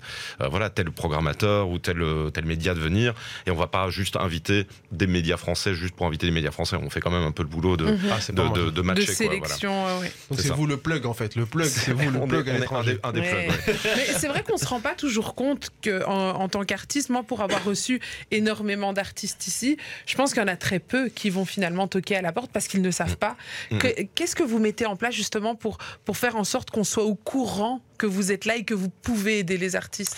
[0.50, 3.14] voilà, tel programmateur ou tel, euh, tel média de venir.
[3.46, 6.76] Et on va pas juste inviter des médias français juste pour inviter des médias français.
[6.82, 7.98] On fait quand même un peu le boulot de, Mhm.
[8.10, 9.06] Ah, de, de, de De matcher.
[9.06, 9.32] quoi, voilà.
[9.54, 10.12] sélection, ouais.
[10.30, 10.48] Donc c'est.
[10.56, 11.36] Vous le plug en fait.
[11.36, 13.48] Le plug, c'est vous le est, plug à un des, un des Ouais.
[13.48, 13.92] plugs, ouais.
[13.96, 17.22] Mais c'est vrai qu'on se rend pas toujours compte que en, en tant qu'artiste, moi,
[17.22, 21.30] pour avoir reçu énormément d'artistes ici, je pense qu'il y en a très peu qui
[21.30, 23.36] vont finalement toquer à la porte parce qu'ils ne savent pas.
[23.70, 23.78] Mm.
[23.78, 27.04] Que- Qu'est-ce que vous mettez en place justement pour, pour faire en sorte qu'on soit
[27.04, 30.16] au courant que vous êtes là et que vous pouvez aider les artistes?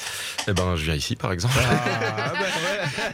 [0.48, 1.55] Eh ben, je viens ici, par exemple.
[1.61, 2.46] Ah, bah.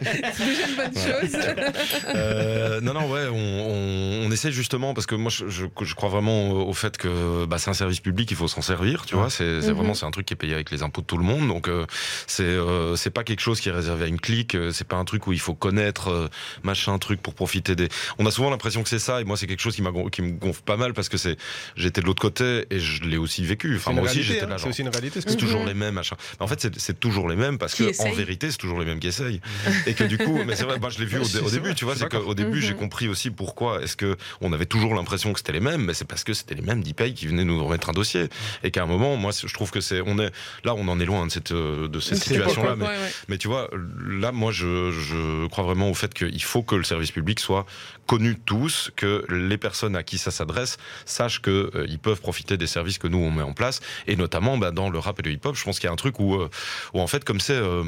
[0.03, 1.39] C'est déjà une bonne chose.
[2.15, 5.95] Euh, non, non, ouais, on, on, on essaie justement parce que moi, je, je, je
[5.95, 9.15] crois vraiment au, fait que bah, c'est un service public, il faut s'en servir, tu
[9.15, 9.31] vois.
[9.31, 9.77] C'est c'est Mhm.
[9.77, 11.69] vraiment c'est un truc qui est payé avec les impôts de tout le monde, donc
[11.69, 11.87] euh,
[12.27, 14.55] c'est euh, c'est pas quelque chose qui est réservé à une clique.
[14.55, 16.29] euh, C'est pas un truc où il faut connaître euh,
[16.63, 17.89] machin truc pour profiter des.
[18.19, 20.23] On a souvent l'impression que c'est ça, et moi, c'est quelque chose qui m'a qui
[20.23, 21.37] me gonfle pas mal parce que c'est
[21.77, 23.77] j'étais de l'autre côté et je l'ai aussi vécu.
[23.77, 24.49] Enfin, C'est moi aussi, j'étais hein.
[24.49, 25.21] là, C'est genre, aussi une réalité.
[25.27, 26.17] c'est toujours les mêmes machin.
[26.39, 28.87] Mais en fait, c'est- c'est toujours les mêmes parce que en vérité, c'est toujours les
[28.87, 29.41] mêmes qui essayent.
[29.87, 31.97] Et que du coup, mais c'est vrai, moi je l'ai vu au, début, tu vois,
[31.97, 32.79] c'est qu'au début j'ai Mhm.
[32.81, 36.05] compris aussi pourquoi est-ce que on avait toujours l'impression que c'était les mêmes, mais c'est
[36.07, 38.29] parce que c'était les mêmes d'IPay qui venaient nous remettre un dossier.
[38.63, 40.31] Et qu'à un moment, moi je trouve que c'est, on est
[40.65, 43.13] là, on en est loin de cette euh, de cette situation-là, mais ouais, ouais.
[43.29, 43.69] mais tu vois,
[44.07, 47.67] là, moi, je, je crois vraiment au fait qu'il faut que le service public soit
[48.07, 52.67] connu de tous, que les personnes à qui ça s'adresse sachent qu'ils peuvent profiter des
[52.67, 53.81] services que nous, on met en place.
[54.07, 55.97] Et notamment, bah, dans le rap et le hip-hop, je pense qu'il y a un
[55.97, 56.49] truc où, euh,
[56.93, 57.55] où en fait, comme c'est...
[57.55, 57.85] euh,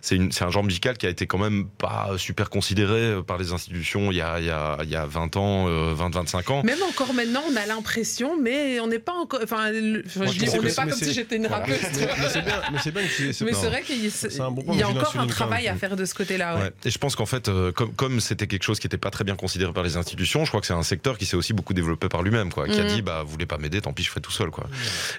[0.00, 3.38] c'est une- c'est un genre musical qui a été quand même pas super considéré par
[3.38, 6.50] les institutions il y a, il y a, il y a 20 ans, euh, 20-25
[6.52, 6.62] ans.
[6.64, 9.40] Même encore maintenant, on a l'impression, mais on n'est pas encore.
[9.42, 11.64] Enfin, je je dis, on n'est pas comme si j'étais une Voilà.
[11.64, 11.78] rappeuse.
[11.92, 15.16] Mais c'est bien, mais c'est bien que Mais c'est vrai qu'il y, bon a encore
[15.18, 16.56] un travail à faire de ce côté-là.
[16.56, 16.60] ouais.
[16.62, 16.70] Ouais.
[16.84, 19.24] Et je pense qu'en fait, euh, comme comme c'était quelque chose qui n'était pas très
[19.24, 21.74] bien considéré par les institutions, je crois que c'est un secteur qui s'est aussi beaucoup
[21.74, 22.88] développé par lui-même, quoi, qui a Mhm.
[22.88, 24.66] dit bah vous voulez pas m'aider, tant pis, je ferai tout seul, quoi.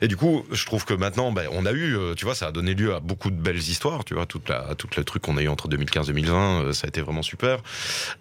[0.02, 2.48] Et du coup, je trouve que maintenant, bah, on a eu, euh, tu vois, ça
[2.48, 5.22] a donné lieu à beaucoup de belles histoires, tu vois, toute la tout le truc
[5.24, 7.60] qu'on a eu entre 2015 et 2020, euh, ça a été vraiment super.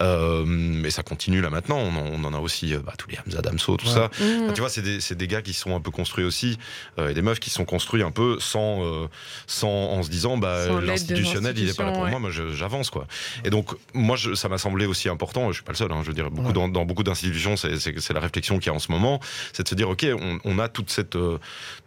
[0.02, 1.78] Euh, mais ça continue là maintenant.
[1.78, 3.92] On en, on en a aussi euh, bah, tous les Hamza Damso, tout Ouais.
[3.92, 4.10] ça.
[4.20, 4.44] Mhm.
[4.44, 6.58] Enfin, tu vois, c'est des, c'est des gars qui sont un peu construits aussi,
[6.98, 9.08] euh, et des meufs qui sont construits un peu sans,
[9.46, 13.06] sans en se disant, bah, l'institutionnel, il est pas là pour moi, moi j'avance, quoi.
[13.44, 16.00] Et donc, moi, je- ça m'a semblé aussi important, je suis pas le seul, hein,
[16.02, 16.52] je veux dire, beaucoup Ouais.
[16.54, 19.20] dans, dans beaucoup d'institutions, c'est- la réflexion qu'il y a en ce moment,
[19.52, 21.38] c'est de se dire, ok, on, on a toute cette, euh,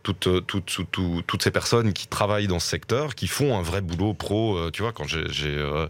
[0.03, 0.81] toute, toute-
[1.27, 4.71] toutes ces personnes qui travaillent dans ce secteur, qui font un vrai boulot pro, euh,
[4.71, 5.87] tu vois, quand j'ai, euh,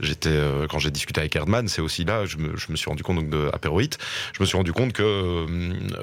[0.00, 2.88] j'étais, euh, quand j'ai discuté avec Erdman, c'est aussi là, je me, je me suis
[2.88, 3.98] rendu compte donc de Apéroït,
[4.32, 5.46] je me suis rendu compte que,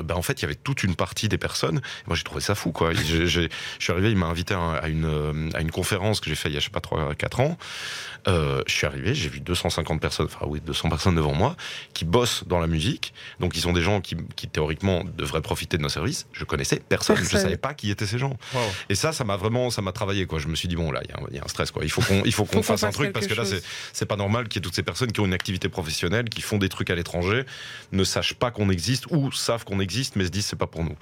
[0.01, 1.81] bah, en fait, il y avait toute une partie des personnes.
[2.07, 2.93] Moi, j'ai trouvé ça fou, quoi.
[2.93, 3.47] Je
[3.79, 6.57] suis arrivé, il m'a invité à, une, à une conférence que j'ai fait il y
[6.57, 7.57] a, je sais pas, 3-4 ans.
[8.27, 11.55] Euh, je suis arrivé, j'ai vu 250 personnes, enfin oui, 200 personnes devant moi,
[11.93, 13.13] qui bossent dans la musique.
[13.39, 16.27] Donc, ils sont des gens qui, qui, théoriquement, devraient profiter de nos services.
[16.33, 17.15] Je connaissais personne.
[17.15, 17.41] Je Personne.
[17.41, 18.37] savais pas qui étaient ces gens.
[18.53, 18.61] Wow.
[18.89, 20.39] Et ça, ça m'a vraiment, ça m'a travaillé, quoi.
[20.39, 21.83] Je me suis dit, bon, là, il y y, a un stress, quoi.
[21.83, 23.43] Il faut qu'on, il faut qu'on fasse un truc parce que là,
[23.93, 26.41] c'est, pas normal qu'il y ait toutes ces personnes qui ont une activité professionnelle, qui
[26.41, 27.45] font des trucs à l'étranger,
[27.91, 30.83] ne sachent pas qu'on existe ou savent qu'on existe, mais se disent c'est pas pour
[30.83, 30.95] nous.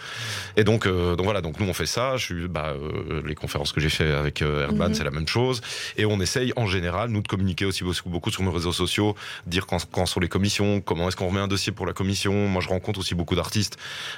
[0.57, 2.17] Et donc, euh, donc voilà, donc nous on fait ça.
[2.17, 4.95] Je suis, bah, euh, les conférences que j'ai fait avec euh, Erdman, Mhm.
[4.95, 5.61] c'est la même chose.
[5.97, 9.15] Et on essaye en général, nous, de communiquer aussi beaucoup, beaucoup sur nos réseaux sociaux,
[9.47, 12.47] dire quand, quand sont les commissions, comment est-ce qu'on remet un dossier pour la commission.
[12.47, 13.77] Moi, je rencontre aussi beaucoup d'artistes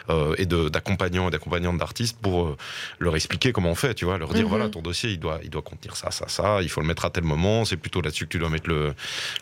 [0.10, 2.58] euh, et d'accompagnants et d'accompagnantes d'artistes pour euh,
[3.00, 4.50] leur expliquer comment on fait, tu vois, leur dire Mhm.
[4.50, 6.62] voilà, ton dossier, il doit, il doit contenir ça, ça, ça.
[6.62, 7.66] Il faut le mettre à tel moment.
[7.66, 8.94] C'est plutôt là-dessus que tu dois mettre le.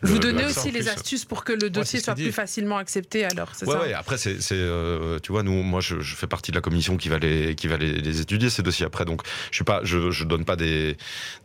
[0.02, 3.50] le- Vous donnez aussi les astuces pour que le dossier soit plus facilement accepté, alors,
[3.54, 6.52] c'est Ouais, ça ouais, après, c'est, euh, tu vois, nous, moi, je, je fais partie
[6.52, 9.06] de la commission qui va les, qui va les, les étudier, ces dossiers après.
[9.06, 9.22] Donc,
[9.52, 10.98] je suis pas, je, je donne pas des,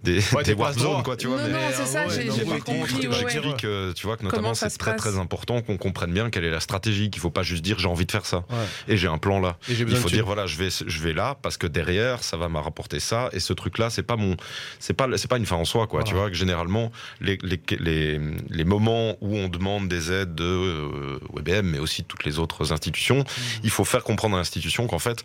[0.02, 1.36] des, Ouais, des war zones, quoi, tu vois.
[1.42, 2.94] Non, mais non, c'est en ça, j'ai il compris.
[3.02, 3.12] il.
[3.12, 6.50] J'explique, euh, tu vois, que notamment, c'est très, très important qu'on comprenne bien quelle est
[6.50, 8.44] la stratégie, qu'il faut pas juste dire j'ai envie de faire ça.
[8.88, 9.56] Et j'ai un plan là.
[9.68, 12.58] Il faut dire voilà, je vais, je vais là parce que derrière, ça va me
[12.58, 13.28] rapporter ça.
[13.32, 14.36] Et ce truc-là, c'est pas mon,
[14.78, 16.00] c'est pas, c'est pas une fin en soi, quoi.
[16.00, 16.04] Voilà.
[16.04, 18.20] Tu vois, que généralement, les, les, les,
[18.50, 22.38] les moments où on demande des aides de euh, WebM, mais aussi de toutes les
[22.38, 23.60] autres institutions, Mmh.
[23.64, 25.22] il faut faire comprendre à l'institution qu'en fait,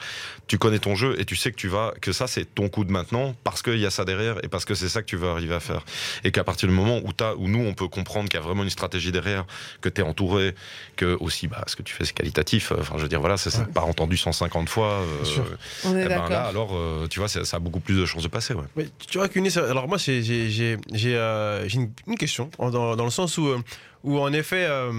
[0.47, 2.83] tu connais ton jeu et tu sais que tu vas, que ça, c'est ton coup
[2.83, 5.17] de maintenant parce qu'il y a ça derrière et parce que c'est ça que tu
[5.17, 5.83] vas arriver à faire.
[6.23, 8.45] Et qu'à partir du moment où t'as, où nous, on peut comprendre qu'il y a
[8.45, 9.45] vraiment une stratégie derrière,
[9.81, 10.55] que tu es entouré,
[10.95, 12.71] que aussi, bah, ce que tu fais, c'est qualitatif.
[12.77, 13.65] Enfin, je veux dire, voilà, ça, Ouais.
[13.73, 15.01] pas entendu 150 fois.
[15.01, 15.45] euh, Bien sûr.
[15.85, 18.05] On est eh ben là, alors, euh, tu vois, ça, ça a beaucoup plus de
[18.05, 18.53] chances de passer.
[18.53, 18.63] Ouais.
[18.75, 22.95] Mais tu vois, Cunis, alors moi, c'est- j'ai j'ai- j'ai, euh, une, une question, dans,
[22.95, 23.59] dans le sens où, euh,
[24.03, 24.91] où en effet, euh,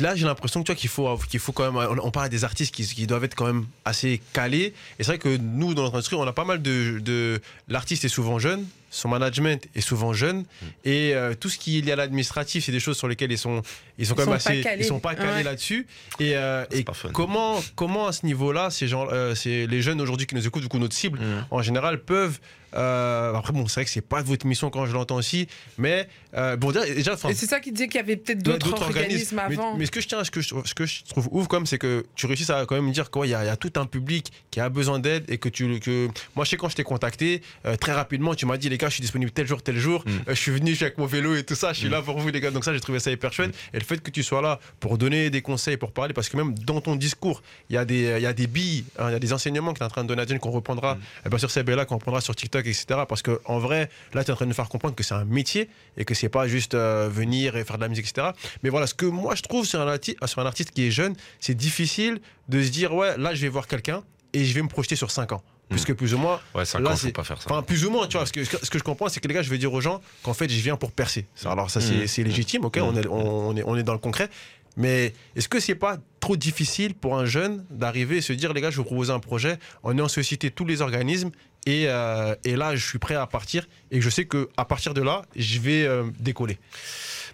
[0.00, 1.76] là, j'ai l'impression que qu'il faut, qu'il faut quand même.
[1.98, 4.74] On, on parle des artistes qui, qui doivent être quand même assez calés.
[4.98, 7.00] Et c'est vrai que nous, dans notre industrie, on a pas mal de.
[7.00, 10.44] de L'artiste est souvent jeune, son management est souvent jeune.
[10.84, 13.38] Et euh, tout ce qui est lié à l'administratif, c'est des choses sur lesquelles ils
[13.38, 13.62] sont,
[13.98, 14.60] ils sont Ils quand même assez.
[14.60, 14.82] calés.
[14.84, 15.42] Ils sont pas calés Ouais.
[15.42, 15.86] là-dessus.
[16.20, 16.64] Et, euh,
[17.12, 20.62] comment, comment à ce niveau-là, ces gens, euh, c'est les jeunes aujourd'hui qui nous écoutent,
[20.62, 21.18] du coup, notre cible,
[21.50, 22.38] en général, peuvent.
[22.74, 25.48] Euh, après, bon, c'est vrai que c'est pas de votre mission quand je l'entends aussi,
[25.78, 29.36] mais euh, bon, déjà, Et c'est ça qui disait qu'il y avait peut-être d'autres organismes
[29.48, 29.76] Mais- avant.
[29.76, 31.78] Mais, ce que je tiens, ce que je, ce que je trouve ouf, comme, c'est
[31.78, 33.86] que tu réussis à quand même dire qu'il y, a- il y a tout un
[33.86, 36.84] public qui a besoin d'aide et que tu, que moi, je sais quand je t'ai
[36.84, 39.78] contacté, euh, très rapidement, tu m'as dit les gars, je suis disponible tel jour, tel
[39.78, 40.10] jour, Mm.
[40.10, 41.92] euh, je suis venu je suis avec mon vélo et tout ça, je suis Mm.
[41.92, 42.50] là pour vous les gars.
[42.50, 43.54] Donc ça, j'ai trouvé ça hyper chouette.
[43.72, 46.36] Et le fait que tu sois là pour donner des conseils, pour parler, parce que
[46.36, 49.12] même dans ton discours, il y a des, il y a des billes, hein, il
[49.12, 50.94] y a des enseignements que tu es en train de donner à Jen qu'on reprendra,
[50.96, 51.00] Mm.
[51.26, 53.00] et bien sûr c'est Bella qu'on reprendra sur TikTok, etc.
[53.08, 55.14] Parce que en vrai, là, tu es en train de nous faire comprendre que c'est
[55.14, 58.28] un métier et que c'est pas juste euh, venir et faire de la musique, etc.
[58.62, 60.90] Mais voilà, ce que moi je trouve sur un, arti- sur un artiste qui est
[60.90, 64.02] jeune, c'est difficile de se dire, ouais, là je vais voir quelqu'un
[64.32, 65.42] et je vais me projeter sur 5 ans.
[65.70, 67.50] Puisque plus ou moins, Ouais, 5 Là, ans, faut pas faire ça.
[67.50, 68.24] Enfin, plus ou moins, tu vois.
[68.24, 70.00] Ce que, ce que je comprends, c'est que les gars, je vais dire aux gens
[70.22, 71.26] qu'en fait, je viens pour percer.
[71.44, 72.06] Alors, ça, c'est Mhm.
[72.06, 74.30] c'est légitime, ok, on, est, on, on est, on est dans le concret.
[74.78, 78.60] Mais est-ce que c'est pas trop difficile pour un jeune d'arriver et se dire les
[78.62, 81.30] gars, je vais vous proposer un projet en ayant sollicité tous les organismes
[81.68, 84.94] et, euh, et là, je suis prêt à partir et je sais que à partir
[84.94, 86.56] de là, je vais euh, décoller.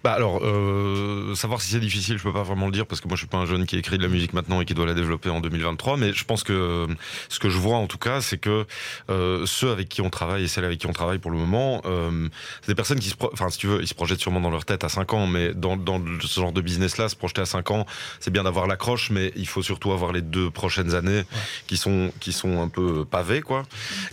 [0.03, 3.07] Bah alors, euh, savoir si c'est difficile, je peux pas vraiment le dire parce que
[3.07, 4.85] moi je suis pas un jeune qui écrit de la musique maintenant et qui doit
[4.85, 5.97] la développer en 2023.
[5.97, 6.87] Mais je pense que
[7.29, 8.65] ce que je vois en tout cas, c'est que
[9.09, 11.81] euh, ceux avec qui on travaille et celles avec qui on travaille pour le moment,
[11.85, 12.27] euh,
[12.61, 14.65] c'est des personnes qui se, enfin si tu veux, ils se projettent sûrement dans leur
[14.65, 17.71] tête à 5 ans, mais dans, dans ce genre de business-là, se projeter à 5
[17.71, 17.85] ans,
[18.19, 21.23] c'est bien d'avoir l'accroche, mais il faut surtout avoir les deux prochaines années
[21.67, 23.63] qui sont qui sont un peu pavées quoi.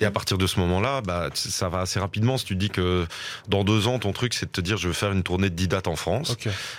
[0.01, 2.39] Et à partir de ce moment-là, bah ça va assez rapidement.
[2.39, 3.07] Si tu dis que
[3.49, 5.55] dans deux ans, ton truc c'est de te dire je veux faire une tournée de
[5.55, 6.37] 10 dates en France.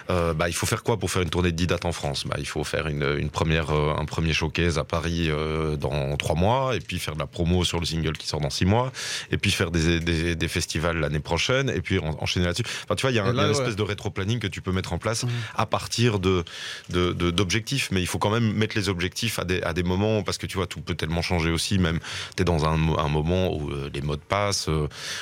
[0.10, 2.26] Euh, bah, il faut faire quoi pour faire une tournée de 10 dates en France?
[2.28, 6.16] Bah, Il faut faire une, une première, euh, un premier showcase à Paris euh, dans
[6.18, 8.66] trois mois, et puis faire de la promo sur le single qui sort dans six
[8.66, 8.92] mois,
[9.32, 12.64] et puis faire des, des, des festivals l'année prochaine, et puis en- enchaîner là-dessus.
[12.84, 13.60] Enfin, tu vois, il y a, un- Et là, il y a une ouais.
[13.62, 15.30] espèce de rétro-planning que tu peux mettre en place Mhm.
[15.56, 16.44] à partir de
[16.90, 20.38] d'objectifs, mais il faut quand même mettre les objectifs à des, à des moments, parce
[20.38, 22.00] que tu vois, tout peut tellement changer aussi, même
[22.36, 24.70] tu es dans un, mo- un moment où les modes passent,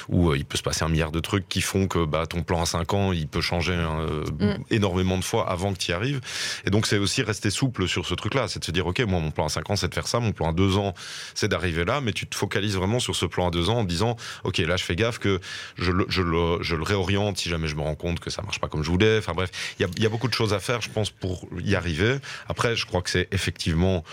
[0.09, 2.61] où il peut se passer un milliard de trucs qui font que bah, ton plan
[2.61, 4.63] à 5 ans, il peut changer euh, Mm.
[4.71, 6.21] énormément de fois avant que tu y arrives.
[6.65, 8.47] Et donc, c'est aussi rester souple sur ce truc-là.
[8.47, 10.19] C'est de se dire, OK, moi, mon plan à 5 ans, c'est de faire ça.
[10.19, 10.93] Mon plan à 2 ans,
[11.35, 12.01] c'est d'arriver là.
[12.01, 14.77] Mais tu te focalises vraiment sur ce plan à 2 ans en disant, OK, là,
[14.77, 15.39] je fais gaffe que
[15.77, 18.41] je le, je le, je le réoriente si jamais je me rends compte que ça
[18.41, 19.17] marche pas comme je voulais.
[19.17, 19.49] Enfin, bref,
[19.79, 22.17] il y a, y a beaucoup de choses à faire, je pense, pour y arriver.
[22.47, 24.03] Après, je crois que c'est effectivement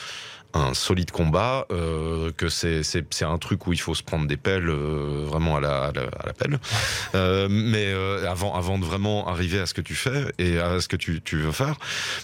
[0.54, 2.82] un solide combat, euh, que c'est
[3.22, 6.02] un truc où il faut se prendre des pelles euh, vraiment à la, à la,
[6.02, 6.58] à la pelle.
[7.14, 10.80] Euh, mais euh, avant avant de vraiment arriver à ce que tu fais et à
[10.80, 11.76] ce que tu, tu veux faire.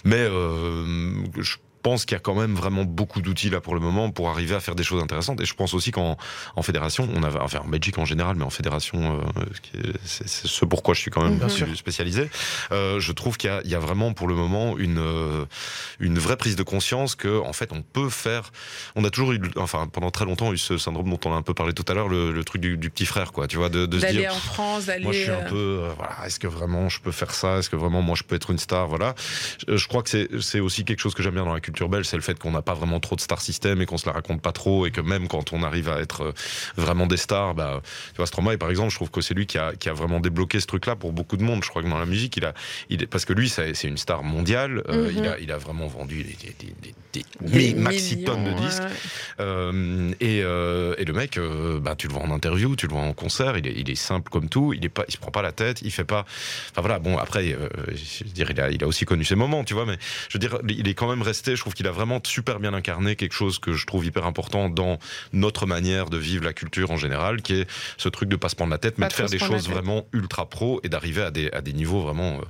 [0.03, 1.55] Mais euh, je
[1.85, 4.55] pense qu'il y a quand même vraiment beaucoup d'outils là pour le moment pour arriver
[4.55, 5.39] à faire des choses intéressantes.
[5.41, 6.17] Et je pense aussi qu'en
[6.55, 8.99] en fédération, on avait, enfin en Belgique en général, mais en fédération,
[9.75, 12.29] euh, c'est ce pourquoi je suis quand même Bien plus spécialisé.
[12.71, 15.45] Euh, je trouve qu'il y, a- il y a vraiment pour le moment une euh,
[15.99, 18.51] une vraie prise de conscience que en fait on peut faire.
[18.95, 21.43] On a toujours eu, enfin pendant très longtemps eu ce syndrome dont on a un
[21.43, 23.47] peu parlé tout à l'heure, le, le truc du, du petit frère, quoi.
[23.47, 24.33] Tu vois, de, de se dire.
[24.33, 25.03] en France, d'aller.
[25.03, 27.57] Moi, je suis un euh, peu, euh, voilà, est-ce que vraiment je peux faire ça?
[27.59, 28.87] Est-ce que vraiment moi je peux être une star?
[28.87, 29.13] Voilà.
[29.67, 31.74] Je, je crois que c'est c'est aussi quelque chose que j'aime bien dans la culture
[31.83, 34.05] belge, c'est le fait qu'on n'a pas vraiment trop de star system et qu'on se
[34.07, 36.31] la raconte pas trop et que même quand on arrive à être euh,
[36.77, 39.57] vraiment des stars, bah, tu vois, Stromae par exemple, je trouve que c'est lui qui
[39.57, 41.63] a, qui a vraiment débloqué ce truc-là pour beaucoup de monde.
[41.63, 42.53] Je crois que dans la musique, il a,
[42.89, 44.81] il parce que lui, c'est une star mondiale.
[44.89, 45.17] euh, Mhm.
[45.17, 46.95] il a, il a vraiment vendu des, des, des- des-
[47.51, 48.81] des des maxi tonnes de disques.
[48.83, 48.89] ouais.
[49.39, 51.39] Euh, et, euh, et le mec,
[51.81, 53.95] bah, tu le vois en interview, tu le vois en concert, il est, il est
[53.95, 56.25] simple comme tout, il est pas, il se prend pas la tête, il fait pas.
[56.71, 57.45] Enfin voilà, bon après,
[57.93, 59.97] je veux dire, il a, il a aussi connu ses moments, tu vois, mais
[60.29, 61.55] je veux dire, il est quand même resté.
[61.55, 64.69] Je trouve qu'il a vraiment super bien incarné quelque chose que je trouve hyper important
[64.69, 64.99] dans
[65.33, 68.55] notre manière de vivre la culture en général, qui est ce truc de pas se
[68.55, 71.31] prendre la tête, mais Pas de faire des choses vraiment ultra pro et d'arriver à
[71.31, 72.41] des, à des niveaux vraiment euh,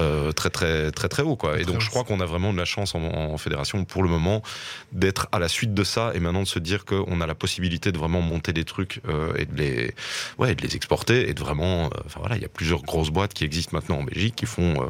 [0.00, 1.60] euh, très très très très hauts quoi.
[1.60, 4.08] Et donc je crois qu'on a vraiment de la chance en, en fédération pour le
[4.08, 4.42] moment
[4.90, 7.92] d'être à la suite de ça et maintenant de se dire qu'on a la possibilité
[7.92, 9.94] de vraiment monter des trucs euh, et de les
[10.38, 12.82] ouais et de les exporter et de vraiment euh, enfin voilà il y a plusieurs
[12.82, 14.86] grosses boîtes qui existent maintenant en Belgique qui font euh,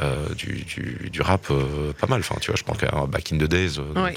[0.00, 2.20] euh, du, du, du rap euh, pas mal.
[2.20, 4.14] Enfin tu vois je pense qu'à Back in the Days euh, Ouais.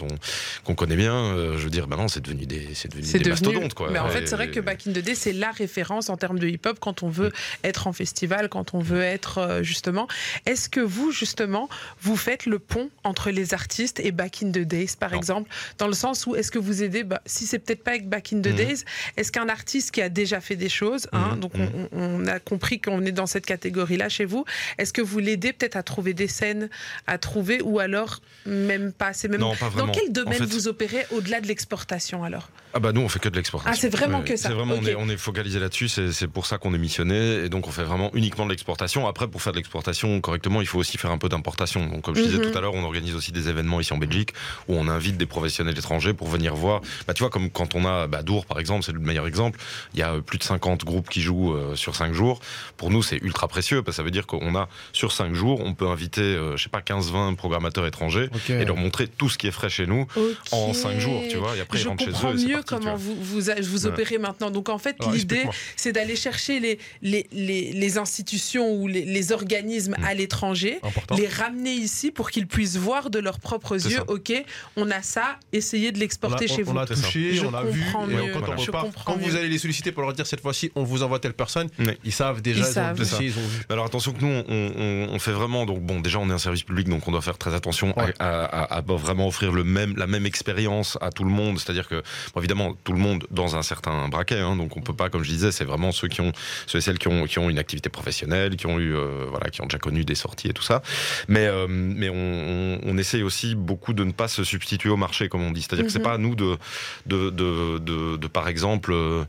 [0.64, 3.30] qu'on connaît bien euh, je veux dire maintenant c'est devenu des c'est devenu des devenu.
[3.32, 6.10] mastodontes quoi Mais en fait, c'est vrai que Back in the Day, c'est la référence
[6.10, 7.32] en termes de hip-hop quand on veut
[7.64, 10.08] être en festival, quand on veut être euh, justement.
[10.46, 11.70] Est-ce que vous, justement,
[12.02, 15.18] vous faites le pont entre les artistes et Back in the Days, par Non.
[15.18, 18.08] exemple, dans le sens où est-ce que vous aidez, bah, si c'est peut-être pas avec
[18.10, 18.56] Back in the Mhm.
[18.56, 18.84] Days,
[19.18, 22.28] est-ce qu'un artiste qui a déjà fait des choses, hein, Mhm, donc on, on- on
[22.28, 24.46] a compris qu'on est dans cette catégorie-là chez vous,
[24.78, 26.70] est-ce que vous l'aidez peut-être à trouver des scènes,
[27.08, 30.38] à trouver, ou alors même pas C'est même non pas vraiment dans quel En domaine
[30.40, 32.50] fait- vous opérez au-delà de l'exportation alors?
[32.74, 33.72] Ah bah nous on fait que de l'exportation.
[33.74, 34.50] Ah, c'est vraiment que ça.
[34.50, 35.88] C'est vraiment on, est, on est focalisé là-dessus.
[35.88, 39.08] C'est c'est pour ça qu'on est missionné et donc on fait vraiment uniquement de l'exportation.
[39.08, 41.86] Après pour faire de l'exportation correctement, il faut aussi faire un peu d'importation.
[41.88, 42.52] Donc comme je disais Mhm.
[42.52, 44.34] tout à l'heure, on organise aussi des événements ici en Belgique
[44.68, 46.82] où on invite des professionnels étrangers pour venir voir.
[47.08, 49.58] Bah tu vois comme quand on a bah, Dour par exemple, c'est le meilleur exemple.
[49.94, 52.42] Il y a plus de 50 groupes qui jouent euh, sur 5 jours.
[52.76, 55.62] Pour nous c'est ultra précieux parce que ça veut dire qu'on a sur 5 jours,
[55.64, 58.30] on peut inviter euh, je sais pas 15-20 programmateurs étrangers
[58.62, 60.06] Et leur montrer tout ce qui est frais chez nous
[60.52, 60.76] en Ok.
[60.76, 61.56] 5 jours, tu vois.
[61.56, 62.38] Et après ils je rentrent chez comprends eux.
[62.38, 63.86] c'est mieux parti, comment vous, vous, Ouais.
[63.88, 64.52] opérez maintenant.
[64.52, 65.44] Donc en fait, l'idée,
[65.76, 70.04] c'est d'aller chercher les, les, les, les institutions ou les, les organismes Mm.
[70.04, 70.80] à l'étranger,
[71.18, 74.04] les ramener ici pour qu'ils puissent voir de leurs propres yeux, ça.
[74.10, 74.32] ok,
[74.78, 76.80] on a ça, essayez de On a, l'exporter chez on vous.
[76.80, 77.02] a C'est ça.
[77.04, 77.82] touché, Je on a vu.
[77.82, 78.32] comprends et mieux.
[78.34, 78.58] quand, on.
[78.58, 81.20] Je repart, quand vous allez les solliciter pour leur dire cette fois-ci, on vous envoie
[81.20, 81.92] telle personne, Oui.
[82.04, 83.66] ils savent déjà, Ils ils, ont dossier, ils ont vu.
[83.70, 85.66] Mais Alors attention que nous, on, on- on fait vraiment.
[85.66, 88.14] Donc bon, déjà, on est un service public, donc on doit faire très attention Ouais.
[88.46, 91.60] À, à, à vraiment offrir le même, la même expérience à tout le monde.
[91.60, 94.40] C'est-à-dire que, bon, évidemment, tout le monde dans un certain braquet.
[94.40, 96.32] Hein, donc on peut pas, comme je disais, c'est vraiment ceux qui ont,
[96.68, 99.50] ceux et celles qui ont, qui ont une activité professionnelle, qui ont eu, euh, voilà,
[99.50, 100.82] qui ont déjà connu des sorties et tout ça.
[101.28, 104.98] Mais, euh, mais on, on, on, essaye aussi beaucoup de ne pas se substituer au
[104.98, 105.62] marché, comme on dit.
[105.62, 105.94] C'est-à-dire mm -hmm.
[105.94, 106.58] que c'est pas à nous de,
[107.06, 109.26] de, de, de, de par exemple, euh,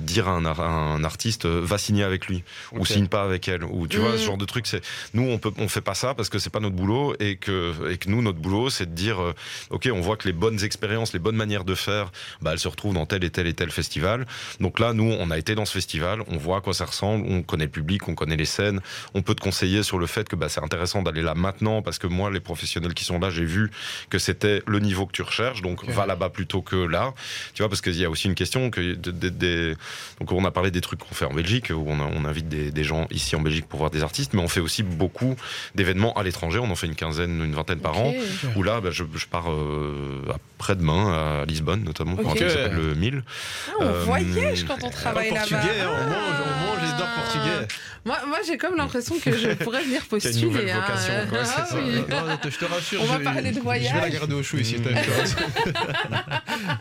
[0.00, 2.42] dire à un, à un, artiste va signer avec lui
[2.72, 2.80] okay.
[2.80, 3.64] ou signe pas avec elle.
[3.64, 4.82] Ou tu vois, ce genre de truc, c'est
[5.14, 7.90] nous on peut on fait pas ça parce que c'est pas notre boulot et que
[7.90, 9.34] et que nous notre boulot c'est de dire euh,
[9.70, 12.10] ok on voit que les bonnes expériences, les bonnes manières de faire,
[12.40, 14.26] bah, elles se retrouvent dans tel et tel et tel festival.
[14.60, 17.26] Donc là nous on a été dans ce festival, on voit à quoi ça ressemble,
[17.28, 18.80] on connaît le public, on connaît les scènes,
[19.14, 21.98] on peut te conseiller sur le fait que bah, c'est intéressant d'aller là maintenant parce
[21.98, 23.70] que moi les professionnels qui sont là j'ai vu
[24.08, 25.92] que c'était le niveau que tu recherches donc okay.
[25.92, 27.14] va là-bas plutôt que là.
[27.54, 29.74] Tu vois parce qu'il y a aussi une question que des, des, des...
[30.18, 32.48] donc on a parlé des trucs qu'on fait en Belgique où on, a, on invite
[32.48, 35.36] des, des, gens ici en Belgique pour voir des artistes, mais on fait aussi beaucoup
[35.74, 36.58] d'événements à l'étranger.
[36.58, 38.18] On en fait une quinzaine, une vingtaine par okay.
[38.18, 38.22] an.
[38.56, 40.22] Où là, bah, je, je, pars euh,
[40.58, 42.44] après-demain à Lisbonne, notamment, pour okay.
[42.44, 43.22] un truc qui s'appelle le 1000.
[43.22, 45.40] Ah, on euh, voyage quand on travaille là-bas.
[45.40, 47.68] Portugais, hein, on mange, on mange les dents portugais.
[48.04, 50.62] Moi, moi j'ai comme l'impression que je pourrais venir postuler.
[50.62, 50.80] Une hein.
[50.80, 52.04] vocation, quoi, ah, oui.
[52.08, 53.02] non, je te rassure.
[53.02, 53.90] On va parler de voyage.
[53.90, 54.76] Je vais la garder au chou ici.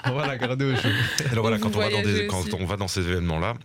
[0.05, 0.87] on va la garder au chou.
[1.31, 3.55] Alors voilà, quand on, va dans des, quand on va dans ces événements-là,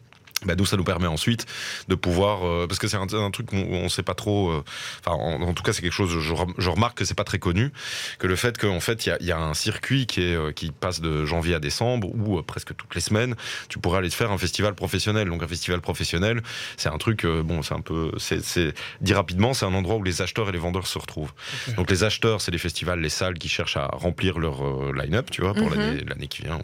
[0.45, 1.47] bah, d'où ça nous permet ensuite
[1.89, 4.64] de pouvoir euh, parce que c'est un, un, truc qu'on on sait pas trop euh,
[5.01, 7.39] enfin en, en, tout cas c'est quelque chose je, je remarque que c'est pas très
[7.39, 7.72] connu
[8.18, 10.53] que le fait qu'en fait il y a, y a, un circuit qui est euh,
[10.53, 13.35] qui passe de janvier à décembre ou presque toutes les semaines
[13.68, 16.43] tu pourrais aller te faire un festival professionnel donc un festival professionnel
[16.76, 20.20] c'est un truc bon c'est un peu c'est dit rapidement c'est un endroit où les
[20.20, 21.32] acheteurs et les vendeurs se retrouvent
[21.68, 21.76] okay.
[21.76, 25.41] donc les acheteurs c'est les festivals les salles qui cherchent à remplir leur line-up tu
[25.43, 26.09] vois pour mm -hmm.
[26.09, 26.61] l'année qui vient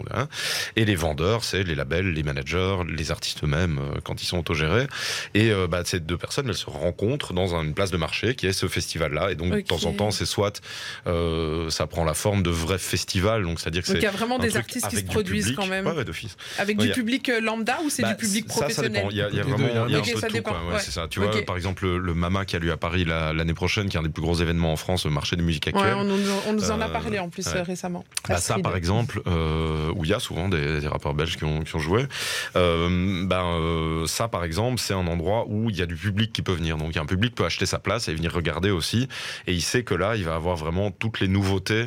[0.77, 3.70] et les vendeurs c'est les labels les managers les artistes eux-mêmes
[4.05, 4.87] quand ils sont autogérés.
[5.35, 8.47] Et euh, bah, ces deux personnes, elles se rencontrent dans une place de marché qui
[8.47, 9.31] est ce festival-là.
[9.31, 9.63] Et donc, okay.
[9.63, 10.61] de temps en temps, c'est soit
[11.07, 13.43] euh, ça prend la forme de vrais festivals.
[13.45, 13.95] Donc, c'est-à-dire que c'est.
[13.95, 15.59] il y a vraiment des artistes qui se produisent public.
[15.59, 15.87] quand même.
[15.87, 16.37] Ouais, ouais, d'office.
[16.59, 19.11] Avec ouais, du public euh, lambda ou c'est bah, du public professionnel Ça, ça dépend.
[19.11, 20.43] Il y a, il y a vraiment il y a okay, un peu de tout.
[20.43, 20.65] Quoi.
[20.73, 21.07] Ouais, c'est ça.
[21.09, 23.97] Tu vois, par exemple, le, le, Mama qui a lieu à Paris l'année prochaine, qui
[23.97, 25.95] est un des plus gros événements en France, le marché de musique actuelle.
[25.97, 26.19] on, nous,
[26.49, 28.05] on nous en a parlé en plus récemment.
[28.29, 31.63] Bah, ça, par exemple, où il y a souvent des, des rappeurs belges qui ont,
[31.63, 32.07] qui ont joué.
[32.55, 33.50] ben,
[34.07, 36.77] ça, par exemple, c'est un endroit où il y a du public qui peut venir.
[36.77, 39.09] Donc, un public peut acheter sa place et venir regarder aussi.
[39.47, 41.87] Et il sait que là, il va avoir vraiment toutes les nouveautés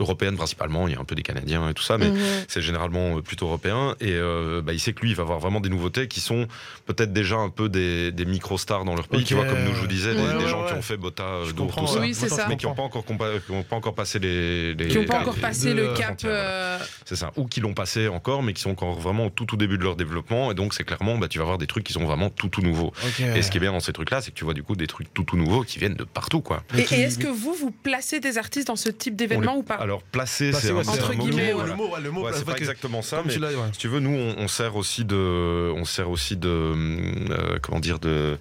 [0.00, 2.18] européenne principalement, il y a un peu des Canadiens et tout ça, mais mmh.
[2.48, 3.94] c'est généralement plutôt européen.
[4.00, 6.46] Et euh, bah, il sait que lui, il va avoir vraiment des nouveautés qui sont
[6.86, 9.28] peut-être déjà un peu des, des micro-stars dans leur pays, okay.
[9.28, 10.68] tu vois, comme nous, je vous disais, des, ouais, des gens ouais.
[10.68, 11.24] qui ont fait Bota,
[11.54, 12.46] Dour, tout ça, oui, ça.
[12.48, 14.74] mais qui n'ont pas, encore pas encore passé les.
[14.74, 16.20] les qui n'ont pas encore passé le cap.
[16.24, 16.78] Euh...
[17.04, 19.56] C'est ça, ou qui l'ont passé encore, mais qui sont encore vraiment au tout, tout
[19.56, 20.50] début de leur développement.
[20.50, 22.62] Et donc, c'est clairement, bah, tu vas avoir des trucs qui sont vraiment tout, tout
[22.62, 22.92] nouveaux.
[23.06, 23.38] Okay.
[23.38, 24.86] Et ce qui est bien dans ces trucs-là, c'est que tu vois du coup des
[24.86, 26.62] trucs tout, tout nouveaux qui viennent de partout, quoi.
[26.76, 29.78] Et, et est-ce que vous, vous placez des artistes dans ce type d'événement ou pas?
[29.90, 33.78] Alors, placer, c'est entre guillemets, le mot, le mot, c'est pas exactement ça, mais si
[33.78, 37.98] tu veux, nous, on, on, sert aussi de, on sert aussi de, euh, comment dire,
[37.98, 38.38] de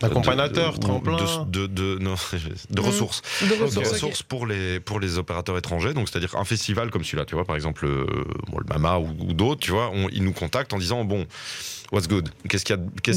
[0.00, 2.14] accompagnateur, tremplin, de, de, de, non,
[2.70, 2.84] de Mmh.
[2.84, 4.24] ressources, de ressources, de ressources okay.
[4.28, 5.94] pour les pour les opérateurs étrangers.
[5.94, 8.06] Donc, c'est-à-dire un festival comme celui-là, tu vois, par exemple, euh,
[8.48, 11.26] bon, le Mama ou, ou d'autres, tu vois, on, ils nous contactent en disant bon
[11.92, 12.30] what's good?
[12.48, 12.64] Qu'est-ce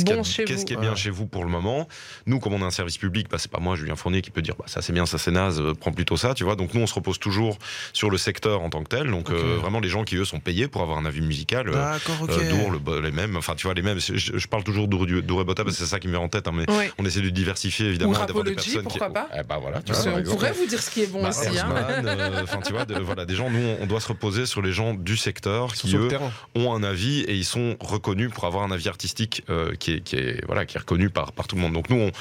[0.04, 0.96] bon qu qu qui est bien ouais.
[0.96, 1.88] chez vous pour le moment?
[2.26, 4.42] Nous, comme on a un service public, bah, c'est pas moi, Julien Fournier, qui peut
[4.42, 6.56] dire bah, ça c'est bien, ça c'est naze, euh, prends plutôt ça, tu vois.
[6.56, 7.58] Donc nous, on se repose toujours
[7.94, 9.10] sur le secteur en tant que tel.
[9.10, 9.40] Donc okay.
[9.40, 12.50] euh, vraiment, les gens qui eux sont payés pour avoir un avis musical, euh, okay.
[12.50, 14.00] Dour, le, les mêmes, enfin tu vois les mêmes.
[14.00, 16.18] Je, je parle toujours Dour, Dour et Bota parce que c'est ça qui me met
[16.18, 16.92] en tête, hein, mais ouais.
[16.98, 19.14] on essaie de diversifier évidemment, d'avoir des personnes pourquoi qui.
[19.14, 19.30] pas?
[19.38, 19.82] Eh bah voilà.
[19.82, 21.58] Tu vois, on pourrait vous dire ce qui est bon bah, aussi.
[21.58, 22.42] Hein.
[22.44, 23.50] Enfin tu vois, de, voilà, des gens.
[23.50, 26.10] Nous, on doit se reposer sur les gens du secteur qui eux
[26.56, 30.02] ont un avis et ils sont reconnus pour avoir un avis artistique euh, qui, est,
[30.02, 31.74] qui, est, voilà, qui est reconnu par, par tout le monde.
[31.74, 32.12] Donc nous, on,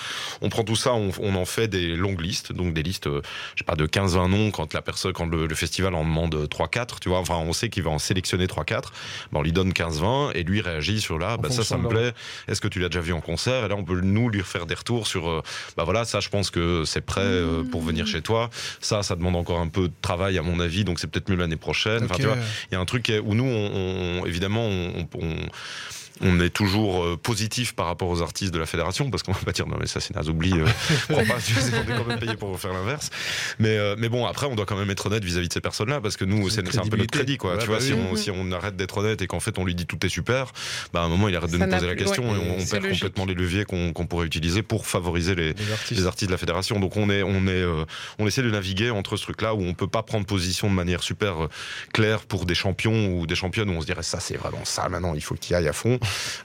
[0.42, 3.22] on prend tout ça, on, on, en fait des longues listes, donc des listes, euh,
[3.54, 6.34] je sais pas, de 15-20 noms quand la personne, quand le, le festival en demande
[6.34, 8.64] 3-4, tu vois, enfin on sait qu'il va en sélectionner 3-4,
[9.32, 12.12] ben, on lui donne 15-20 et lui réagit sur là, bah, ça, ça me plaît,
[12.48, 13.64] est-ce que tu l'as déjà vu en concert?
[13.64, 15.42] Et là, on peut nous lui faire des retours sur, euh,
[15.76, 19.16] bah voilà, ça je pense que c'est prêt euh, pour venir chez toi, ça, ça
[19.16, 22.04] demande encore un peu de travail à mon avis, donc c'est peut-être mieux l'année prochaine.
[22.04, 22.06] Okay.
[22.06, 22.36] Enfin, tu vois,
[22.70, 25.36] il y a un truc où nous, on, on évidemment, on, on
[26.24, 29.40] on est toujours euh, positif par rapport aux artistes de la fédération parce qu'on va
[29.44, 30.64] pas dire non mais ça c'est naze oublie euh,
[31.08, 33.10] prends pas tu sais, on est quand même payé pour faire l'inverse
[33.58, 35.60] mais euh, mais bon après on doit quand même être honnête vis-à-vis -vis de ces
[35.60, 37.82] personnes là parce que nous c'est un peu notre crédit quoi ouais, tu bah vois
[37.82, 38.18] oui, si, on, oui.
[38.18, 40.52] si on arrête d'être honnête et qu'en fait on lui dit tout est super
[40.92, 42.62] bah à un moment il arrête de ça nous poser la question ouais, et on,
[42.62, 43.00] on perd logique.
[43.00, 46.00] complètement les leviers qu'on qu pourrait utiliser pour favoriser les, les, artistes.
[46.00, 46.28] les, artistes.
[46.28, 47.84] de la fédération donc on est on est euh,
[48.18, 50.74] on essaie de naviguer entre ce truc là où on peut pas prendre position de
[50.74, 51.34] manière super
[51.92, 54.88] claire pour des champions ou des championnes où on se dirait ça c'est vraiment ça
[54.88, 55.98] maintenant il faut qu'il y aille à fond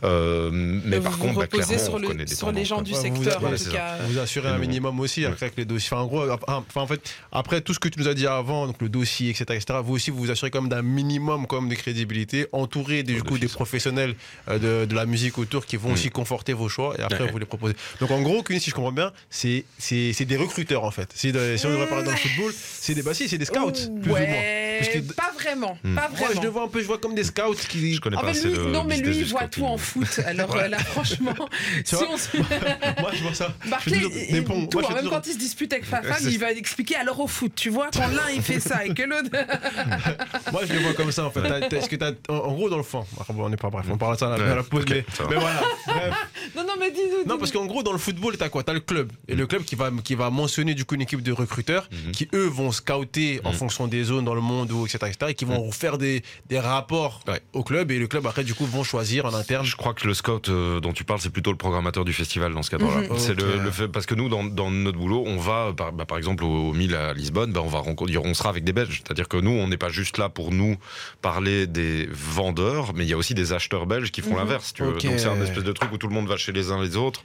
[0.03, 2.51] Euh, mais Vous par vous contre, bah, reposez clairement, sur, on le- connaît des sur
[2.51, 3.97] les gens du Ouais, vous- secteur, en tout cas.
[4.07, 5.89] Vous assurez un minimum aussi après avec les dossiers.
[5.93, 7.01] Enfin, en gros, ap- enfin, en fait,
[7.31, 9.93] après tout ce que tu nous as dit avant, donc le dossier, etc., etc., vous
[9.95, 13.37] aussi vous vous assurez quand même d'un minimum quand même de crédibilité, entouré du coup
[13.37, 14.15] des professionnels
[14.49, 15.93] euh, de, de la musique autour qui vont Mm.
[15.93, 17.31] aussi conforter vos choix et après Ouais.
[17.31, 17.75] vous les proposez.
[17.99, 21.09] Donc en gros, Cuny, si je comprends bien, c'est c'est c'est des recruteurs en fait.
[21.15, 23.45] Si, de- si on devrait parler dans le football, c'est des bah, si, c'est des
[23.45, 24.19] scouts plus ou moins.
[24.19, 27.15] Ouais, Parce que- pas vraiment, pas Moi, je le vois un peu, je vois comme
[27.15, 27.95] des scouts qui.
[27.95, 29.41] Je connais En pas fait, assez lui, le non, mais lui, il voit.
[29.49, 30.19] Tout en foot.
[30.25, 31.33] Alors euh, là, franchement,
[31.85, 32.37] si vois on se...
[33.01, 33.53] Moi, je vois ça.
[33.67, 34.65] Barclay, toujours des il- ponts.
[34.67, 36.95] tout, Moi, je fais même toujours- quand il se dispute avec c'est- il va expliquer
[36.95, 39.29] alors au foot, tu vois, quand l'un il fait ça et que l'autre.
[40.51, 41.39] Moi, je le vois comme ça en fait.
[41.73, 43.85] Est-ce que t'as, en, en gros, dans le fond, ah, bon, on n'est pas bref,
[43.89, 45.61] on parle de ça à la, Ouais, à la pause, mais, voilà.
[45.87, 46.13] Bref.
[46.55, 47.27] non, non, mais dis-nous.
[47.27, 48.63] Non, parce qu'en gros, dans le football, t'as quoi?
[48.63, 49.11] T'as le club.
[49.27, 52.11] Et le club qui va, qui va mentionner du coup une équipe de recruteurs Mhm.
[52.11, 53.55] qui, eux, vont scouter en Mhm.
[53.55, 56.59] fonction des zones dans le monde, ou etc., etc., et qui vont faire des, des
[56.59, 57.41] rapports Ouais.
[57.53, 57.91] au club.
[57.91, 59.65] Et le club, après, du coup, vont choisir en interne.
[59.65, 62.53] Je crois que le scout euh, dont tu parles, c'est plutôt le programmateur du festival
[62.53, 63.01] dans ce cadre-là.
[63.09, 63.17] Mhm.
[63.17, 66.05] C'est le, le fait parce que nous, dans, dans notre boulot, on va, par, bah,
[66.05, 69.01] par exemple, au Mille à Lisbonne, bah, on va rencontrer, on sera avec des Belges.
[69.05, 70.77] C'est-à-dire que nous, on n'est pas juste là pour nous
[71.21, 74.37] parler des vendeurs, mais il y a aussi des acheteurs belges qui font Mhm.
[74.37, 74.73] l'inverse.
[74.73, 74.89] tu veux.
[74.89, 75.03] Ok.
[75.05, 76.95] Donc c'est un espèce de truc où tout le monde va chez les uns les
[76.97, 77.21] autres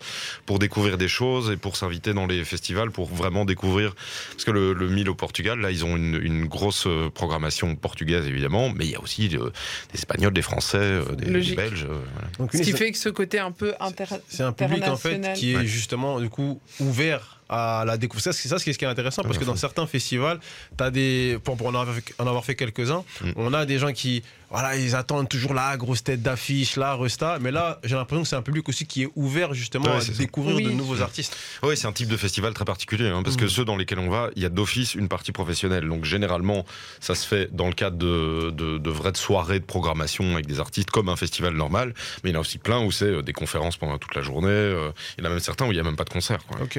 [0.46, 3.94] pour découvrir des choses et pour s'inviter dans les festivals pour vraiment découvrir.
[4.32, 7.74] Parce que le, le Mille au Portugal, là, ils ont une, une grosse euh, programmation
[7.76, 9.50] portugaise évidemment, mais il y a aussi euh,
[9.92, 11.54] des Espagnols, des Français, euh, des.
[11.54, 11.86] Belges.
[11.88, 12.28] euh, voilà.
[12.38, 14.04] Donc, Ce qui fait que ce côté un peu inter...
[14.28, 15.66] C'est un public en fait qui est Ouais.
[15.66, 18.32] justement du coup ouvert à la découverte.
[18.36, 20.40] C'est ça ce qui est ce qui est intéressant parce Ouais, que dans certains festivals,
[20.78, 23.30] as des, pour, pour en avoir fait, en avoir fait quelques-uns, Mm.
[23.36, 27.38] on a des gens qui voilà, ils attendent toujours la grosse tête d'affiche, la resta.
[27.40, 30.12] Mais là, j'ai l'impression que c'est un public aussi qui est ouvert justement Ouais, à
[30.16, 31.36] découvrir de nouveaux artistes.
[31.64, 33.50] Oui, c'est un type de festival très particulier, hein, parce que Mhm.
[33.50, 35.88] ceux dans lesquels on va, il y a d'office une partie professionnelle.
[35.88, 36.64] Donc généralement,
[37.00, 40.60] ça se fait dans le cadre de, de, de vraies soirées de programmation avec des
[40.60, 41.92] artistes, comme un festival normal.
[42.22, 44.22] Mais il y en a aussi plein où c'est euh, des conférences pendant toute la
[44.22, 44.48] journée.
[44.50, 46.44] euh, il y en a même certains où il n'y a même pas de concert.
[46.46, 46.60] Quoi.
[46.62, 46.78] Ok.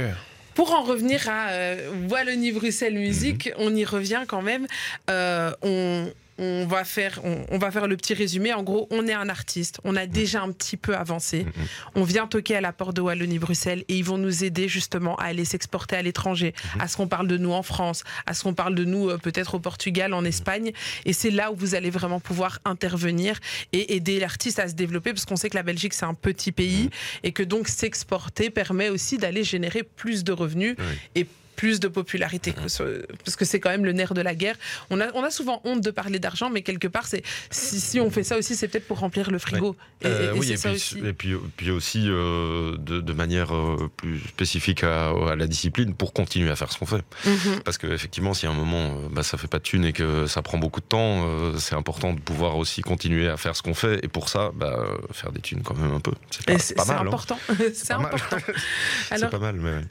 [0.56, 4.68] Pour en revenir à euh, Wallonie-Bruxelles Musique, on y revient quand même.
[5.10, 8.54] Euh, on, on va faire, on, on va faire le petit résumé.
[8.54, 11.44] En gros, on est un artiste, on a déjà un petit peu avancé.
[11.46, 11.52] Mhm.
[11.96, 15.26] On vient toquer à la porte de Wallonie-Bruxelles et ils vont nous aider justement à
[15.26, 18.54] aller s'exporter à l'étranger, à ce qu'on parle de nous en France, à ce qu'on
[18.54, 20.72] parle de nous euh, peut-être au Portugal, en Espagne.
[21.06, 23.40] Et c'est là où vous allez vraiment pouvoir intervenir
[23.74, 26.52] et aider l'artiste à se développer parce qu'on sait que la Belgique c'est un petit
[26.52, 26.90] pays
[27.24, 30.86] et que donc s'exporter permet aussi d'aller générer plus de revenus Oui.
[31.22, 34.36] et plus de popularité que ce- parce que c'est quand même le nerf de la
[34.36, 34.56] guerre.
[34.89, 37.99] On a, on a souvent honte de parler d'argent, mais quelque part, c'est si, si
[37.99, 39.76] on fait ça aussi, c'est peut-être pour remplir le frigo.
[40.01, 40.99] Et, et- et oui, c'est et ça puis, aussi.
[40.99, 45.93] et puis, puis aussi euh, de, de manière euh, plus spécifique à, à la discipline
[45.93, 47.03] pour continuer à faire ce qu'on fait.
[47.26, 47.62] Mhm.
[47.64, 49.93] Parce que effectivement, si à un moment euh, bah, ça fait pas de thunes et
[49.93, 53.56] que ça prend beaucoup de temps, euh, c'est important de pouvoir aussi continuer à faire
[53.56, 54.03] ce qu'on fait.
[54.03, 56.12] Et pour ça, bah, faire des thunes quand même un peu.
[56.32, 56.99] C'est pas, c'est c'est pas c'est mal.
[56.99, 57.08] hein.
[57.08, 57.39] important.
[57.74, 58.06] c'est pas mal.
[58.14, 58.38] important.
[59.18, 59.82] C'est pas mal, mais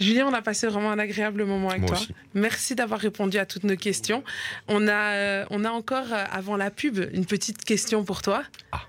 [0.00, 1.98] Julien, on a passé vraiment un agréable moment avec moi toi.
[1.98, 2.14] aussi.
[2.34, 4.24] Merci d'avoir répondu à toutes nos questions.
[4.66, 8.42] On a, euh, on a encore, euh, avant la pub, une petite question pour toi.
[8.72, 8.80] Ah.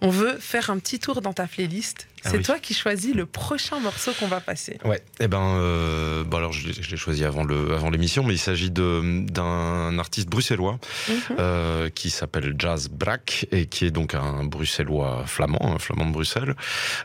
[0.00, 2.06] On veut faire un petit tour dans ta playlist.
[2.24, 2.42] Ah C'est oui.
[2.42, 4.78] toi qui choisis le prochain morceau qu'on va passer.
[4.84, 8.22] Ouais, eh ben, euh, bon alors je, l'ai- je l'ai choisi avant le avant l'émission,
[8.24, 11.14] mais il s'agit d'un artiste bruxellois Mhm.
[11.38, 16.12] euh, qui s'appelle Jazz Brack et qui est donc un bruxellois flamand, un flamand de
[16.12, 16.54] Bruxelles.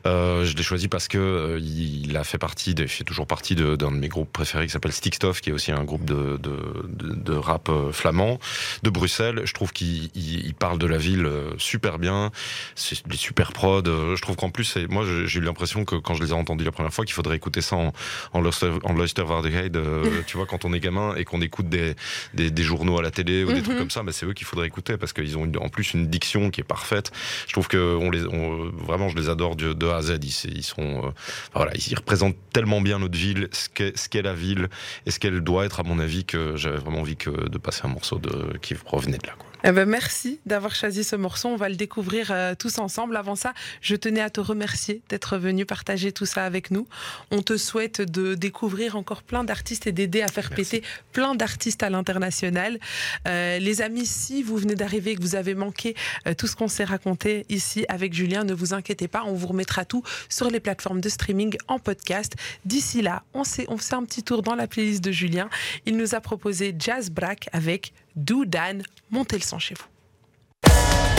[0.06, 3.56] Euh, je l'ai choisi parce que il a fait partie, de, il fait toujours partie
[3.56, 6.38] de- d'un de, mes groupes préférés qui s'appelle Stickstuff, qui est aussi un groupe de
[6.38, 8.40] de, de, rap flamand
[8.84, 9.42] de Bruxelles.
[9.46, 12.32] Je trouve qu'il il, il parle de la ville super bien,
[12.76, 13.84] c'est des super prods.
[13.86, 16.72] Je trouve qu'en plus, moi j'ai eu l'impression que quand je les ai entendus la
[16.72, 17.94] première fois, qu'il faudrait écouter ça en
[18.34, 21.96] en Luister- en euh, tu vois, quand on est gamin et qu'on écoute des,
[22.34, 23.64] des, des journaux à la télé ou des Mhm.
[23.64, 25.94] trucs comme ça, mais c'est eux qu'il faudrait écouter parce qu'ils ont une- en plus
[25.94, 27.12] une diction qui est parfaite.
[27.48, 30.20] Je trouve que on les, on- vraiment, je les adore de, de A à Z.
[30.24, 31.10] Ils, ils sont, euh,
[31.54, 34.70] voilà, ils représentent tellement bien notre ville, ce qu'est ce qu'est la ville
[35.06, 37.82] et ce qu'elle doit être, à mon avis, que j'avais vraiment envie que de passer
[37.86, 39.34] un morceau de, qui provenait de là.
[39.38, 39.49] Quoi.
[39.66, 41.50] Eh ben, merci d'avoir choisi ce morceau.
[41.50, 43.18] On va le découvrir euh, tous ensemble.
[43.18, 46.88] Avant ça, je tenais à te remercier d'être venu partager tout ça avec nous.
[47.30, 50.80] On te souhaite de découvrir encore plein d'artistes et d'aider à faire Merci.
[50.80, 52.80] péter plein d'artistes à l'international.
[53.28, 55.94] Euh, les amis, si vous venez d'arriver et que vous avez manqué
[56.26, 59.48] euh, tout ce qu'on s'est raconté ici avec Julien, ne vous inquiétez pas, on vous
[59.48, 62.34] remettra tout sur les plateformes de streaming en podcast.
[62.64, 65.50] D'ici là, on fait un petit tour dans la playlist de Julien.
[65.86, 68.80] Il nous a proposé Jazz Brack avec Doudan.
[69.10, 69.86] Montez le son chez vous.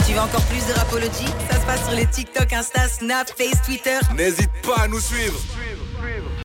[0.05, 1.25] Tu veux encore plus de Rapology?
[1.49, 3.97] Ça se passe sur les TikTok, Insta, Snap, Face, Twitter.
[4.15, 5.39] N'hésite pas à nous suivre.